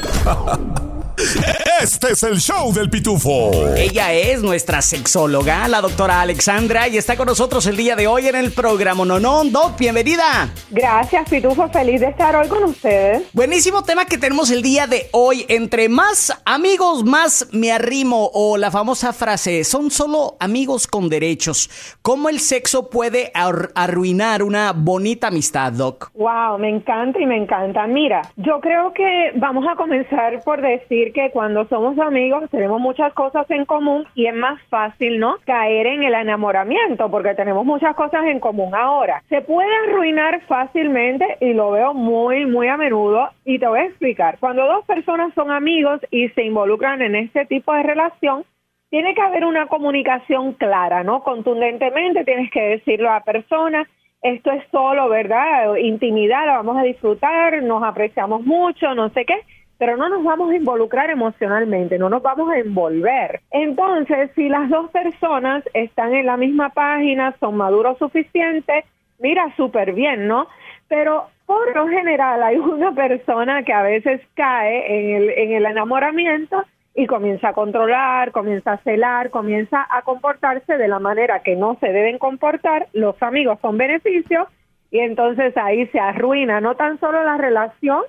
Este 1.18 2.12
es 2.12 2.22
el 2.22 2.38
show 2.38 2.72
del 2.72 2.92
pitufo. 2.92 3.52
Ella 3.76 4.14
es 4.14 4.44
nuestra 4.44 4.84
sexóloga, 4.84 5.68
la 5.68 5.82
doctora 5.82 6.22
Alexandra, 6.22 6.88
y 6.88 6.98
está 6.98 7.18
con 7.18 7.26
nosotros 7.26 7.66
el 7.66 7.76
día 7.76 7.96
de 7.96 8.06
hoy 8.06 8.28
en 8.28 8.36
el 8.36 8.52
programa 8.52 9.04
Nonón. 9.04 9.52
Doc, 9.52 9.80
bienvenida. 9.80 10.50
Gracias, 10.70 11.28
pitufo. 11.28 11.68
Feliz 11.70 12.02
de 12.02 12.10
estar 12.10 12.36
hoy 12.36 12.48
con 12.48 12.64
ustedes. 12.66 13.24
Buenísimo 13.34 13.84
tema 13.84 14.06
que 14.06 14.20
tenemos 14.20 14.52
el 14.52 14.62
día 14.62 14.86
de 14.86 15.08
hoy. 15.12 15.44
Entre 15.50 15.90
más 15.90 16.40
amigos, 16.46 17.04
más 17.04 17.48
me 17.52 17.72
arrimo. 17.72 18.30
O 18.34 18.56
la 18.58 18.70
famosa 18.70 19.12
frase, 19.12 19.64
son 19.64 19.90
solo 19.90 20.38
amigos 20.40 20.86
con 20.86 21.10
derechos. 21.10 21.98
¿Cómo 22.04 22.30
el 22.30 22.40
sexo 22.40 22.92
puede 22.92 23.32
arruinar 23.34 24.44
una 24.44 24.72
bonita 24.72 25.30
amistad, 25.30 25.74
Doc? 25.74 26.12
Wow, 26.14 26.60
me 26.60 26.70
encanta 26.70 27.20
y 27.20 27.26
me 27.26 27.38
encanta. 27.38 27.88
Mira, 27.88 28.22
yo 28.36 28.60
creo 28.62 28.94
que 28.94 29.32
vamos 29.36 29.66
a 29.68 29.76
comenzar 29.76 30.44
por 30.44 30.62
decir 30.62 31.07
que 31.12 31.32
cuando 31.32 31.66
somos 31.68 31.98
amigos 32.00 32.50
tenemos 32.50 32.80
muchas 32.80 33.14
cosas 33.14 33.50
en 33.50 33.66
común 33.66 34.06
y 34.16 34.28
es 34.28 34.36
más 34.36 34.62
fácil, 34.70 35.20
¿no? 35.20 35.38
Caer 35.46 35.88
en 35.88 36.04
el 36.04 36.14
enamoramiento 36.14 37.10
porque 37.10 37.36
tenemos 37.36 37.66
muchas 37.66 37.96
cosas 37.96 38.26
en 38.26 38.40
común 38.40 38.74
ahora. 38.76 39.24
Se 39.30 39.42
puede 39.42 39.70
arruinar 39.88 40.42
fácilmente 40.48 41.38
y 41.42 41.54
lo 41.54 41.72
veo 41.72 41.94
muy, 41.94 42.46
muy 42.46 42.68
a 42.68 42.78
menudo 42.78 43.30
y 43.46 43.60
te 43.60 43.68
voy 43.68 43.80
a 43.80 43.86
explicar. 43.86 44.38
Cuando 44.40 44.66
dos 44.66 44.86
personas 44.86 45.34
son 45.34 45.52
amigos 45.52 46.02
y 46.12 46.30
se 46.30 46.44
involucran 46.44 47.02
en 47.02 47.16
este 47.16 47.46
tipo 47.46 47.74
de 47.74 47.84
relación, 47.84 48.44
tiene 48.90 49.14
que 49.14 49.22
haber 49.22 49.46
una 49.46 49.68
comunicación 49.68 50.54
clara, 50.54 51.04
¿no? 51.04 51.24
Contundentemente 51.24 52.24
tienes 52.24 52.50
que 52.52 52.62
decirlo 52.62 53.10
a 53.10 53.16
la 53.16 53.24
persona, 53.24 53.88
esto 54.22 54.52
es 54.52 54.64
solo, 54.72 55.10
¿verdad? 55.10 55.76
Intimidad, 55.76 56.46
la 56.46 56.58
vamos 56.58 56.78
a 56.78 56.84
disfrutar, 56.84 57.62
nos 57.64 57.84
apreciamos 57.84 58.46
mucho, 58.46 58.96
no 58.96 59.10
sé 59.10 59.26
qué 59.26 59.36
pero 59.78 59.98
no 59.98 60.10
nos 60.10 60.24
vamos 60.24 60.52
a 60.52 60.56
involucrar 60.56 61.10
emocionalmente, 61.10 61.98
no 61.98 62.10
nos 62.10 62.22
vamos 62.22 62.50
a 62.52 62.60
envolver. 62.60 63.42
Entonces, 63.52 64.32
si 64.36 64.50
las 64.50 64.70
dos 64.70 64.90
personas 64.92 65.64
están 65.74 66.14
en 66.14 66.26
la 66.26 66.38
misma 66.38 66.70
página, 66.70 67.36
son 67.40 67.58
maduros 67.58 67.98
suficientes, 67.98 68.86
mira, 69.20 69.54
súper 69.56 69.94
bien, 69.94 70.28
¿no? 70.28 70.48
Pero 70.88 71.28
por 71.46 71.76
lo 71.76 71.88
general 71.88 72.44
hay 72.44 72.58
una 72.58 72.92
persona 72.94 73.64
que 73.64 73.74
a 73.74 73.84
veces 73.84 74.22
cae 74.34 75.00
en 75.00 75.16
el, 75.16 75.30
en 75.30 75.52
el 75.54 75.66
enamoramiento 75.66 76.64
y 76.98 77.06
comienza 77.06 77.50
a 77.50 77.54
controlar, 77.54 78.32
comienza 78.32 78.74
a 78.74 78.78
celar, 78.80 79.30
comienza 79.30 79.86
a 79.90 80.02
comportarse 80.02 80.78
de 80.78 80.88
la 80.88 80.98
manera 80.98 81.44
que 81.44 81.56
no 81.56 81.78
se 81.80 81.94
deben 81.94 82.18
comportar, 82.18 82.88
los 82.94 83.22
amigos 83.22 83.60
son 83.62 83.78
beneficios 83.78 84.48
y 84.90 85.00
entonces 85.00 85.56
ahí 85.58 85.86
se 85.88 86.00
arruina 86.00 86.60
no 86.60 86.76
tan 86.76 87.00
solo 87.00 87.24
la 87.24 87.38
relación, 87.38 88.02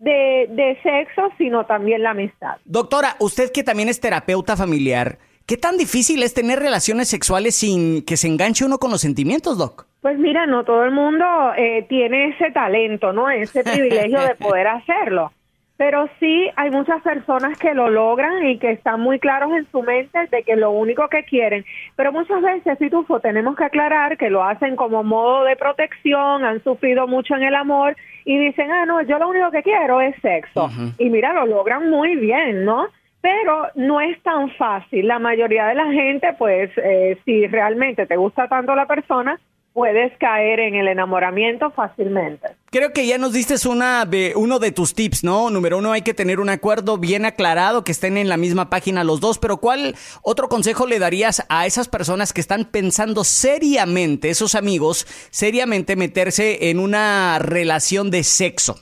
de, 0.00 0.78
sexo, 0.82 1.30
sino 1.38 1.66
también 1.66 2.02
la 2.02 2.10
amistad. 2.10 2.56
Doctora, 2.64 3.16
usted 3.20 3.52
que 3.52 3.62
también 3.62 3.88
es 3.88 4.00
terapeuta 4.00 4.56
familiar, 4.56 5.18
¿qué 5.46 5.56
tan 5.56 5.76
difícil 5.76 6.22
es 6.22 6.34
tener 6.34 6.58
relaciones 6.58 7.08
sexuales 7.08 7.54
sin 7.54 8.04
que 8.04 8.16
se 8.16 8.26
enganche 8.26 8.64
uno 8.64 8.78
con 8.78 8.90
los 8.90 9.00
sentimientos, 9.00 9.58
Doc? 9.58 9.86
Pues 10.00 10.18
mira, 10.18 10.46
no 10.46 10.64
todo 10.64 10.84
el 10.84 10.92
mundo 10.92 11.24
eh, 11.56 11.84
tiene 11.88 12.28
ese 12.28 12.50
talento, 12.50 13.12
¿no? 13.12 13.28
Ese 13.28 13.62
privilegio 13.64 14.20
de 14.20 14.34
poder 14.34 14.66
hacerlo. 14.66 15.32
Pero 15.80 16.10
sí 16.20 16.46
hay 16.56 16.70
muchas 16.70 17.00
personas 17.00 17.58
que 17.58 17.72
lo 17.72 17.88
logran 17.88 18.46
y 18.46 18.58
que 18.58 18.72
están 18.72 19.00
muy 19.00 19.18
claros 19.18 19.50
en 19.52 19.66
su 19.72 19.80
mente 19.82 20.26
de 20.30 20.42
que 20.42 20.54
lo 20.54 20.72
único 20.72 21.08
que 21.08 21.24
quieren. 21.24 21.64
Pero 21.96 22.12
muchas 22.12 22.42
veces, 22.42 22.76
Pitufo, 22.76 23.18
tenemos 23.20 23.56
que 23.56 23.64
aclarar 23.64 24.18
que 24.18 24.28
lo 24.28 24.44
hacen 24.44 24.76
como 24.76 25.02
modo 25.02 25.44
de 25.44 25.56
protección, 25.56 26.44
han 26.44 26.62
sufrido 26.62 27.06
mucho 27.06 27.34
en 27.34 27.44
el 27.44 27.54
amor 27.54 27.96
y 28.26 28.36
dicen, 28.36 28.70
ah, 28.70 28.84
no, 28.84 29.00
yo 29.00 29.18
lo 29.18 29.30
único 29.30 29.50
que 29.50 29.62
quiero 29.62 30.02
es 30.02 30.14
sexo. 30.20 30.68
Y 30.98 31.08
mira, 31.08 31.32
lo 31.32 31.46
logran 31.46 31.88
muy 31.88 32.14
bien, 32.14 32.66
¿no? 32.66 32.88
Pero 33.22 33.68
no 33.74 34.02
es 34.02 34.22
tan 34.22 34.50
fácil. 34.56 35.08
La 35.08 35.18
mayoría 35.18 35.64
de 35.64 35.76
la 35.76 35.86
gente, 35.86 36.34
pues, 36.38 36.70
eh, 36.76 37.16
si 37.24 37.46
realmente 37.46 38.04
te 38.04 38.18
gusta 38.18 38.48
tanto 38.48 38.74
la 38.74 38.84
persona, 38.84 39.40
puedes 39.72 40.16
caer 40.18 40.60
en 40.60 40.74
el 40.74 40.88
enamoramiento 40.88 41.70
fácilmente. 41.70 42.48
Creo 42.70 42.92
que 42.92 43.06
ya 43.06 43.18
nos 43.18 43.32
diste 43.32 43.54
una 43.68 44.04
de, 44.04 44.32
uno 44.36 44.58
de 44.58 44.72
tus 44.72 44.94
tips, 44.94 45.24
¿no? 45.24 45.50
Número 45.50 45.78
uno, 45.78 45.92
hay 45.92 46.02
que 46.02 46.14
tener 46.14 46.40
un 46.40 46.48
acuerdo 46.48 46.98
bien 46.98 47.24
aclarado, 47.24 47.84
que 47.84 47.92
estén 47.92 48.16
en 48.16 48.28
la 48.28 48.36
misma 48.36 48.70
página 48.70 49.04
los 49.04 49.20
dos, 49.20 49.38
pero 49.38 49.58
¿cuál 49.58 49.94
otro 50.22 50.48
consejo 50.48 50.86
le 50.86 50.98
darías 50.98 51.46
a 51.48 51.66
esas 51.66 51.88
personas 51.88 52.32
que 52.32 52.40
están 52.40 52.64
pensando 52.64 53.24
seriamente, 53.24 54.30
esos 54.30 54.54
amigos, 54.54 55.06
seriamente 55.30 55.96
meterse 55.96 56.70
en 56.70 56.78
una 56.78 57.38
relación 57.38 58.10
de 58.10 58.22
sexo? 58.22 58.76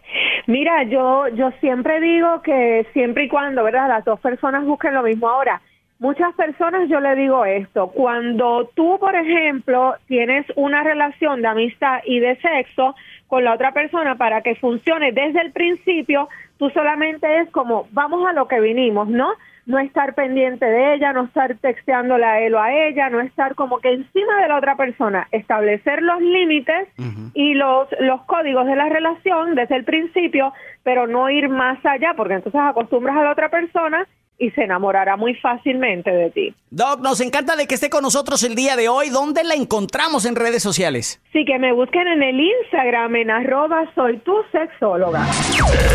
Mira, 0.47 0.83
yo, 0.85 1.29
yo 1.29 1.51
siempre 1.61 2.01
digo 2.01 2.41
que 2.43 2.87
siempre 2.95 3.25
y 3.25 3.29
cuando, 3.29 3.65
¿verdad? 3.65 3.89
Las 3.89 4.05
dos 4.05 4.19
personas 4.21 4.65
busquen 4.65 4.95
lo 4.95 5.03
mismo 5.03 5.29
ahora. 5.29 5.61
Muchas 6.01 6.33
personas 6.37 6.89
yo 6.89 7.01
le 7.01 7.17
digo 7.17 7.45
esto, 7.45 7.89
cuando 7.89 8.71
tú, 8.77 8.99
por 9.01 9.17
ejemplo, 9.17 9.97
tienes 10.07 10.47
una 10.55 10.85
relación 10.85 11.43
de 11.43 11.49
amistad 11.49 11.99
y 12.05 12.21
de 12.21 12.37
sexo 12.37 12.95
con 13.27 13.43
la 13.43 13.53
otra 13.53 13.73
persona 13.73 14.15
para 14.15 14.43
que 14.43 14.55
funcione 14.55 15.11
desde 15.11 15.41
el 15.41 15.51
principio, 15.51 16.29
tú 16.57 16.71
solamente 16.71 17.41
es 17.41 17.51
como, 17.51 17.89
vamos 17.91 18.25
a 18.29 18.33
lo 18.33 18.47
que 18.47 18.61
vinimos, 18.61 19.09
¿no? 19.09 19.33
No 19.67 19.81
estar 19.81 20.15
pendiente 20.15 20.65
de 20.67 20.95
ella, 20.95 21.13
no 21.13 21.25
estar 21.25 21.57
texteándole 21.57 22.25
a 22.25 22.41
él 22.43 22.55
o 22.55 22.61
a 22.61 22.73
ella, 22.73 23.11
no 23.11 23.21
estar 23.21 23.57
como 23.57 23.81
que 23.81 23.93
encima 23.93 24.41
de 24.41 24.49
la 24.49 24.57
otra 24.57 24.77
persona, 24.77 25.27
establecer 25.33 26.01
los 26.03 26.21
límites 26.21 26.89
y 27.35 27.55
los, 27.55 27.89
los 27.99 28.23
códigos 28.23 28.67
de 28.67 28.77
la 28.77 28.89
relación 28.89 29.57
desde 29.57 29.75
el 29.75 29.85
principio, 29.85 30.53
pero 30.85 31.09
no 31.09 31.29
ir 31.29 31.49
más 31.49 31.85
allá, 31.85 32.15
porque 32.17 32.35
entonces 32.35 32.61
acostumbras 32.61 33.17
a 33.17 33.25
la 33.25 33.33
otra 33.33 33.49
persona 33.49 34.07
y 34.39 34.51
se 34.53 34.63
enamorará 34.63 35.17
muy 35.17 35.35
fácilmente 35.35 36.11
de 36.11 36.31
ti. 36.31 36.55
Doc, 36.71 37.01
nos 37.01 37.21
encanta 37.21 37.57
de 37.57 37.67
que 37.67 37.75
esté 37.75 37.91
con 37.91 38.03
nosotros 38.03 38.43
el 38.45 38.55
día 38.55 38.77
de 38.77 38.89
hoy. 38.89 39.11
¿Dónde 39.11 39.43
la 39.43 39.55
encontramos 39.55 40.25
en 40.25 40.37
redes 40.37 40.63
sociales? 40.63 41.21
Sí, 41.33 41.45
que 41.45 41.59
me 41.59 41.73
busquen 41.73 42.07
en 42.07 42.23
el 42.23 42.41
Instagram 42.41 43.17
en 43.17 43.31
arroba 43.31 43.91
soy 43.95 44.19
tu 44.19 44.35
sexóloga. 44.53 45.27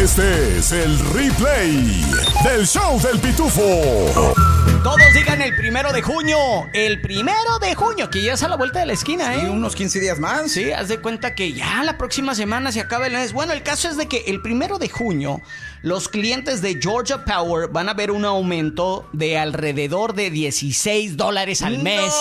Este 0.01 0.57
es 0.57 0.71
el 0.73 1.00
replay 1.13 2.03
del 2.43 2.65
show 2.65 3.00
del 3.00 3.19
pitufo. 3.21 3.62
Todos 4.83 5.13
digan 5.13 5.41
el 5.41 5.55
primero 5.55 5.93
de 5.93 6.01
junio. 6.01 6.38
El 6.73 7.00
primero 7.00 7.59
de 7.62 7.73
junio, 7.73 8.09
que 8.09 8.21
ya 8.21 8.33
es 8.33 8.43
a 8.43 8.50
la 8.50 8.57
vuelta 8.57 8.79
de 8.79 8.85
la 8.85 8.93
esquina, 8.93 9.35
¿eh? 9.35 9.50
unos 9.50 9.77
15 9.77 10.01
días 10.01 10.19
más. 10.19 10.51
Sí, 10.51 10.73
haz 10.73 10.89
de 10.89 11.00
cuenta 11.00 11.35
que 11.35 11.53
ya 11.53 11.81
la 11.85 11.97
próxima 11.97 12.35
semana 12.35 12.73
se 12.73 12.81
acaba 12.81 13.07
el 13.07 13.13
mes. 13.13 13.31
Bueno, 13.31 13.53
el 13.53 13.63
caso 13.63 13.88
es 13.88 13.95
de 13.95 14.07
que 14.07 14.25
el 14.27 14.41
primero 14.41 14.79
de 14.79 14.89
junio 14.89 15.39
los 15.83 16.07
clientes 16.07 16.61
de 16.61 16.79
Georgia 16.81 17.25
Power 17.25 17.67
van 17.67 17.89
a 17.89 17.93
ver 17.93 18.09
un 18.09 18.23
aumento 18.23 19.05
de 19.11 19.37
alrededor 19.37 20.13
de 20.15 20.31
16 20.31 21.17
dólares 21.17 21.61
al 21.61 21.79
mes. 21.79 22.13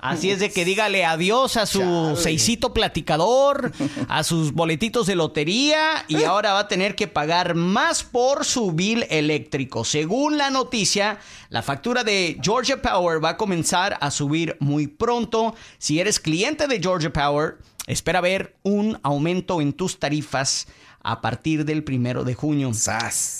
Así 0.00 0.32
es 0.32 0.40
de 0.40 0.50
que 0.50 0.64
dígale 0.64 1.04
adiós 1.04 1.56
a 1.56 1.66
su 1.66 2.18
seisito 2.20 2.74
platicador, 2.74 3.70
a 4.08 4.24
sus 4.24 4.52
boletitos 4.52 5.06
de 5.06 5.14
lotería 5.14 6.04
y 6.08 6.24
ahora 6.24 6.54
va 6.54 6.58
a 6.60 6.68
tener 6.68 6.96
que 6.96 7.06
pagar 7.06 7.54
más 7.54 8.02
por 8.02 8.44
su 8.44 8.72
bill 8.72 9.06
eléctrico. 9.08 9.84
Según 9.84 10.36
la 10.36 10.50
noticia, 10.50 11.20
la 11.48 11.62
factura 11.62 12.02
de 12.02 12.38
Georgia 12.42 12.82
Power 12.82 13.24
va 13.24 13.30
a 13.30 13.36
comenzar 13.36 13.96
a 14.00 14.10
subir 14.10 14.56
muy 14.58 14.88
pronto. 14.88 15.54
Si 15.78 16.00
eres 16.00 16.18
cliente 16.18 16.66
de 16.66 16.80
Georgia 16.80 17.12
Power, 17.12 17.58
espera 17.86 18.20
ver 18.20 18.56
un 18.64 18.98
aumento 19.04 19.60
en 19.60 19.72
tus 19.72 20.00
tarifas 20.00 20.66
a 21.02 21.20
partir 21.20 21.64
del 21.64 21.84
primero 21.84 22.24
de 22.24 22.34
junio. 22.34 22.72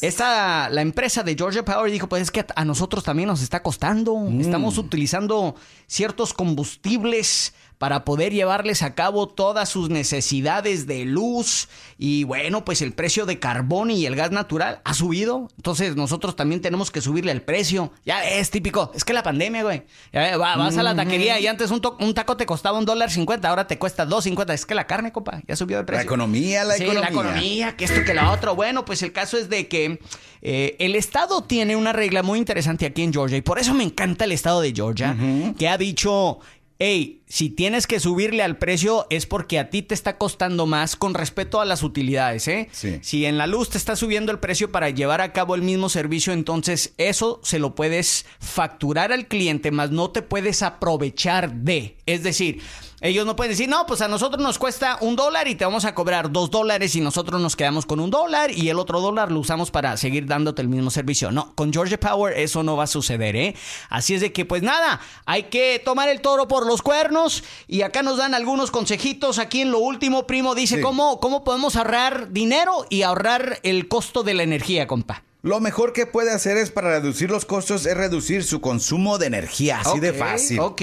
Esta, 0.03 0.69
la 0.69 0.83
empresa 0.83 1.23
de 1.23 1.35
Georgia 1.35 1.65
Power 1.65 1.91
dijo, 1.91 2.09
pues 2.09 2.23
es 2.23 2.31
que 2.31 2.45
a 2.55 2.65
nosotros 2.65 3.05
también 3.05 3.29
nos 3.29 3.43
está 3.43 3.63
costando. 3.63 4.17
Mm. 4.17 4.41
Estamos 4.41 4.79
utilizando 4.79 5.55
ciertos 5.87 6.35
combustibles 6.35 7.55
para 7.83 8.05
poder 8.05 8.33
llevarles 8.33 8.85
a 8.85 8.95
cabo 8.95 9.27
todas 9.27 9.69
sus 9.69 9.91
necesidades 9.91 10.87
de 10.87 11.05
luz 11.05 11.69
y 11.99 12.23
bueno, 12.23 12.65
pues 12.65 12.81
el 12.81 12.93
precio 12.93 13.27
de 13.27 13.41
carbón 13.41 13.91
y 13.91 14.07
el 14.07 14.15
gas 14.15 14.31
natural 14.31 14.81
ha 14.85 14.95
subido, 14.95 15.49
entonces 15.57 15.97
nosotros 15.97 16.37
también 16.37 16.61
tenemos 16.61 16.93
que 16.93 17.01
subirle 17.01 17.33
el 17.33 17.43
precio. 17.43 17.93
Ya 18.05 18.23
es 18.23 18.53
típico, 18.53 18.93
es 18.95 19.03
que 19.03 19.13
la 19.13 19.25
pandemia, 19.25 19.65
güey. 19.65 19.83
Ya 20.13 20.37
va- 20.37 20.55
vas 20.55 20.79
a 20.79 20.85
la 20.85 20.95
taquería 20.95 21.41
y 21.41 21.49
antes 21.49 21.73
un, 21.73 21.81
to- 21.81 21.97
un 21.99 22.15
taco 22.15 22.37
te 22.37 22.47
costaba 22.47 22.79
un 22.79 22.85
dólar 22.85 23.11
cincuenta, 23.11 23.49
ahora 23.49 23.67
te 23.67 23.81
cuesta 23.81 24.07
dos 24.07 24.23
cincuenta. 24.23 24.55
Es 24.55 24.65
que 24.65 24.77
la 24.77 24.87
carne, 24.87 25.11
compa, 25.11 25.43
ya 25.49 25.57
subió 25.57 25.79
de 25.79 25.83
precio. 25.83 26.03
La 26.03 26.05
economía, 26.05 26.63
la 26.63 26.75
Sí, 26.75 26.85
economía. 26.85 27.03
la 27.03 27.11
economía, 27.11 27.77
que 27.77 27.85
esto, 27.87 28.05
que 28.07 28.15
lo 28.15 28.31
otro. 28.31 28.55
Bueno, 28.55 28.85
pues 28.85 29.03
el 29.03 29.13
caso 29.13 29.37
es 29.39 29.49
de 29.49 29.67
que 29.67 29.99
eh, 30.41 30.77
el 30.79 30.95
Estado 30.95 31.43
tiene 31.43 31.75
una 31.75 31.93
regla 31.93 32.23
muy 32.23 32.39
interesante 32.39 32.87
aquí 32.87 33.03
en 33.03 33.13
Georgia 33.13 33.39
y 33.39 33.43
por 33.43 33.59
eso 33.59 33.75
me 33.75 33.83
encanta 33.83 34.25
el 34.25 34.31
Estado 34.31 34.61
de 34.61 34.73
Georgia, 34.73 35.17
que 35.59 35.69
ha 35.69 35.77
dicho, 35.77 36.39
hey, 36.79 37.22
si 37.33 37.49
tienes 37.49 37.87
que 37.87 37.99
subirle 37.99 38.43
al 38.43 38.59
precio 38.59 39.07
es 39.09 39.25
porque 39.25 39.59
a 39.59 39.71
ti 39.71 39.81
te 39.81 39.95
está 39.95 40.19
costando 40.19 40.67
más 40.67 40.97
con 40.97 41.15
respecto 41.15 41.63
a 41.63 41.65
las 41.65 41.83
utilidades, 41.83 42.47
¿eh? 42.47 42.69
Sí. 42.73 42.99
Si 43.01 43.25
en 43.25 43.39
la 43.39 43.47
luz 43.47 43.71
te 43.71 43.79
está 43.79 43.97
subiendo 43.97 44.33
el 44.33 44.39
precio 44.39 44.71
para 44.71 44.91
llevar 44.91 45.23
a 45.23 45.33
cabo 45.33 45.55
el 45.55 45.63
mismo 45.63 45.89
servicio, 45.89 46.35
entonces 46.35 46.93
eso 46.99 47.41
se 47.43 47.59
lo 47.59 47.75
puedes 47.75 48.27
facturar 48.39 49.15
al 49.15 49.29
cliente, 49.29 49.71
más 49.71 49.91
no 49.91 50.11
te 50.11 50.21
puedes 50.21 50.63
aprovechar 50.63 51.55
de. 51.55 51.97
Es 52.05 52.23
decir, 52.23 52.61
ellos 53.01 53.27
no 53.27 53.35
pueden 53.35 53.51
decir, 53.51 53.69
no, 53.69 53.85
pues 53.87 54.01
a 54.01 54.09
nosotros 54.09 54.41
nos 54.41 54.61
cuesta 54.61 54.99
un 55.01 55.17
dólar 55.17 55.49
y 55.49 55.57
te 55.57 55.65
vamos 55.65 55.85
a 55.85 55.93
cobrar 55.93 56.31
dos 56.31 56.53
dólares 56.53 56.95
y 56.95 57.01
nosotros 57.01 57.41
nos 57.41 57.57
quedamos 57.57 57.85
con 57.85 57.99
un 57.99 58.11
dólar 58.11 58.53
y 58.53 58.69
el 58.69 58.79
otro 58.79 59.01
dólar 59.01 59.33
lo 59.33 59.41
usamos 59.41 59.73
para 59.73 59.97
seguir 59.97 60.27
dándote 60.27 60.63
el 60.63 60.69
mismo 60.69 60.89
servicio. 60.89 61.33
No, 61.33 61.53
con 61.57 61.73
Georgia 61.73 61.99
Power 61.99 62.39
eso 62.39 62.63
no 62.63 62.77
va 62.77 62.85
a 62.85 62.87
suceder, 62.87 63.35
¿eh? 63.35 63.57
Así 63.89 64.15
es 64.15 64.21
de 64.21 64.33
que, 64.33 64.45
pues 64.45 64.63
nada, 64.63 65.01
hay 65.25 65.45
que 65.45 65.83
tomar 65.85 66.11
el 66.11 66.21
toro 66.21 66.47
por 66.47 66.65
los 66.65 66.81
cuernos 66.81 67.22
y 67.69 67.83
acá 67.83 68.03
nos 68.03 68.17
dan 68.19 68.35
algunos 68.35 68.71
consejitos. 68.71 69.39
Aquí 69.39 69.61
en 69.63 69.71
lo 69.71 69.79
último, 69.79 70.27
primo, 70.27 70.55
dice 70.55 70.77
Sí. 70.77 70.83
cómo, 70.83 71.21
cómo 71.21 71.45
podemos 71.45 71.77
ahorrar 71.77 72.33
dinero 72.33 72.87
y 72.91 73.03
ahorrar 73.03 73.61
el 73.63 73.89
costo 73.89 74.23
de 74.23 74.35
la 74.35 74.43
energía, 74.43 74.87
compa. 74.87 75.23
Lo 75.43 75.59
mejor 75.59 75.93
que 75.93 76.07
puede 76.07 76.31
hacer 76.33 76.57
es 76.57 76.71
para 76.71 76.91
reducir 76.91 77.29
los 77.31 77.45
costos 77.45 77.85
es 77.87 77.97
reducir 77.97 78.45
su 78.45 78.61
consumo 78.61 79.19
de 79.19 79.27
energía, 79.27 79.81
así 79.81 79.99
de 79.99 80.13
fácil. 80.13 80.61
Ok. 80.61 80.83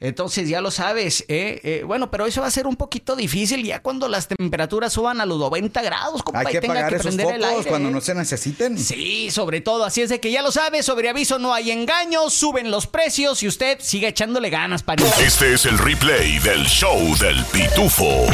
Entonces 0.00 0.48
ya 0.48 0.60
lo 0.60 0.70
sabes, 0.70 1.24
¿eh? 1.26 1.60
Eh, 1.64 1.82
bueno, 1.84 2.10
pero 2.10 2.26
eso 2.26 2.40
va 2.40 2.46
a 2.46 2.50
ser 2.52 2.68
un 2.68 2.76
poquito 2.76 3.16
difícil 3.16 3.64
ya 3.64 3.82
cuando 3.82 4.06
las 4.06 4.28
temperaturas 4.28 4.92
suban 4.92 5.20
a 5.20 5.26
los 5.26 5.38
90 5.38 5.82
grados, 5.82 6.22
compa, 6.22 6.40
Hay 6.40 6.46
y 6.48 6.50
que 6.52 6.60
tenga 6.60 6.74
apagar 6.74 6.90
que 6.90 6.96
esos 6.96 7.14
prender 7.16 7.34
el 7.34 7.44
aire. 7.44 7.68
cuando 7.68 7.90
no 7.90 8.00
se 8.00 8.14
necesiten. 8.14 8.78
Sí, 8.78 9.30
sobre 9.32 9.60
todo, 9.60 9.84
así 9.84 10.02
es 10.02 10.08
de 10.08 10.20
que 10.20 10.30
ya 10.30 10.42
lo 10.42 10.52
sabes, 10.52 10.86
sobre 10.86 11.08
aviso 11.08 11.40
no 11.40 11.52
hay 11.52 11.72
engaños, 11.72 12.32
suben 12.32 12.70
los 12.70 12.86
precios 12.86 13.42
y 13.42 13.48
usted 13.48 13.78
sigue 13.80 14.06
echándole 14.06 14.50
ganas, 14.50 14.84
pariente. 14.84 15.24
Este 15.24 15.54
es 15.54 15.64
el 15.66 15.78
replay 15.78 16.38
del 16.38 16.64
show 16.66 16.98
del 17.18 17.44
pitufo. 17.46 18.26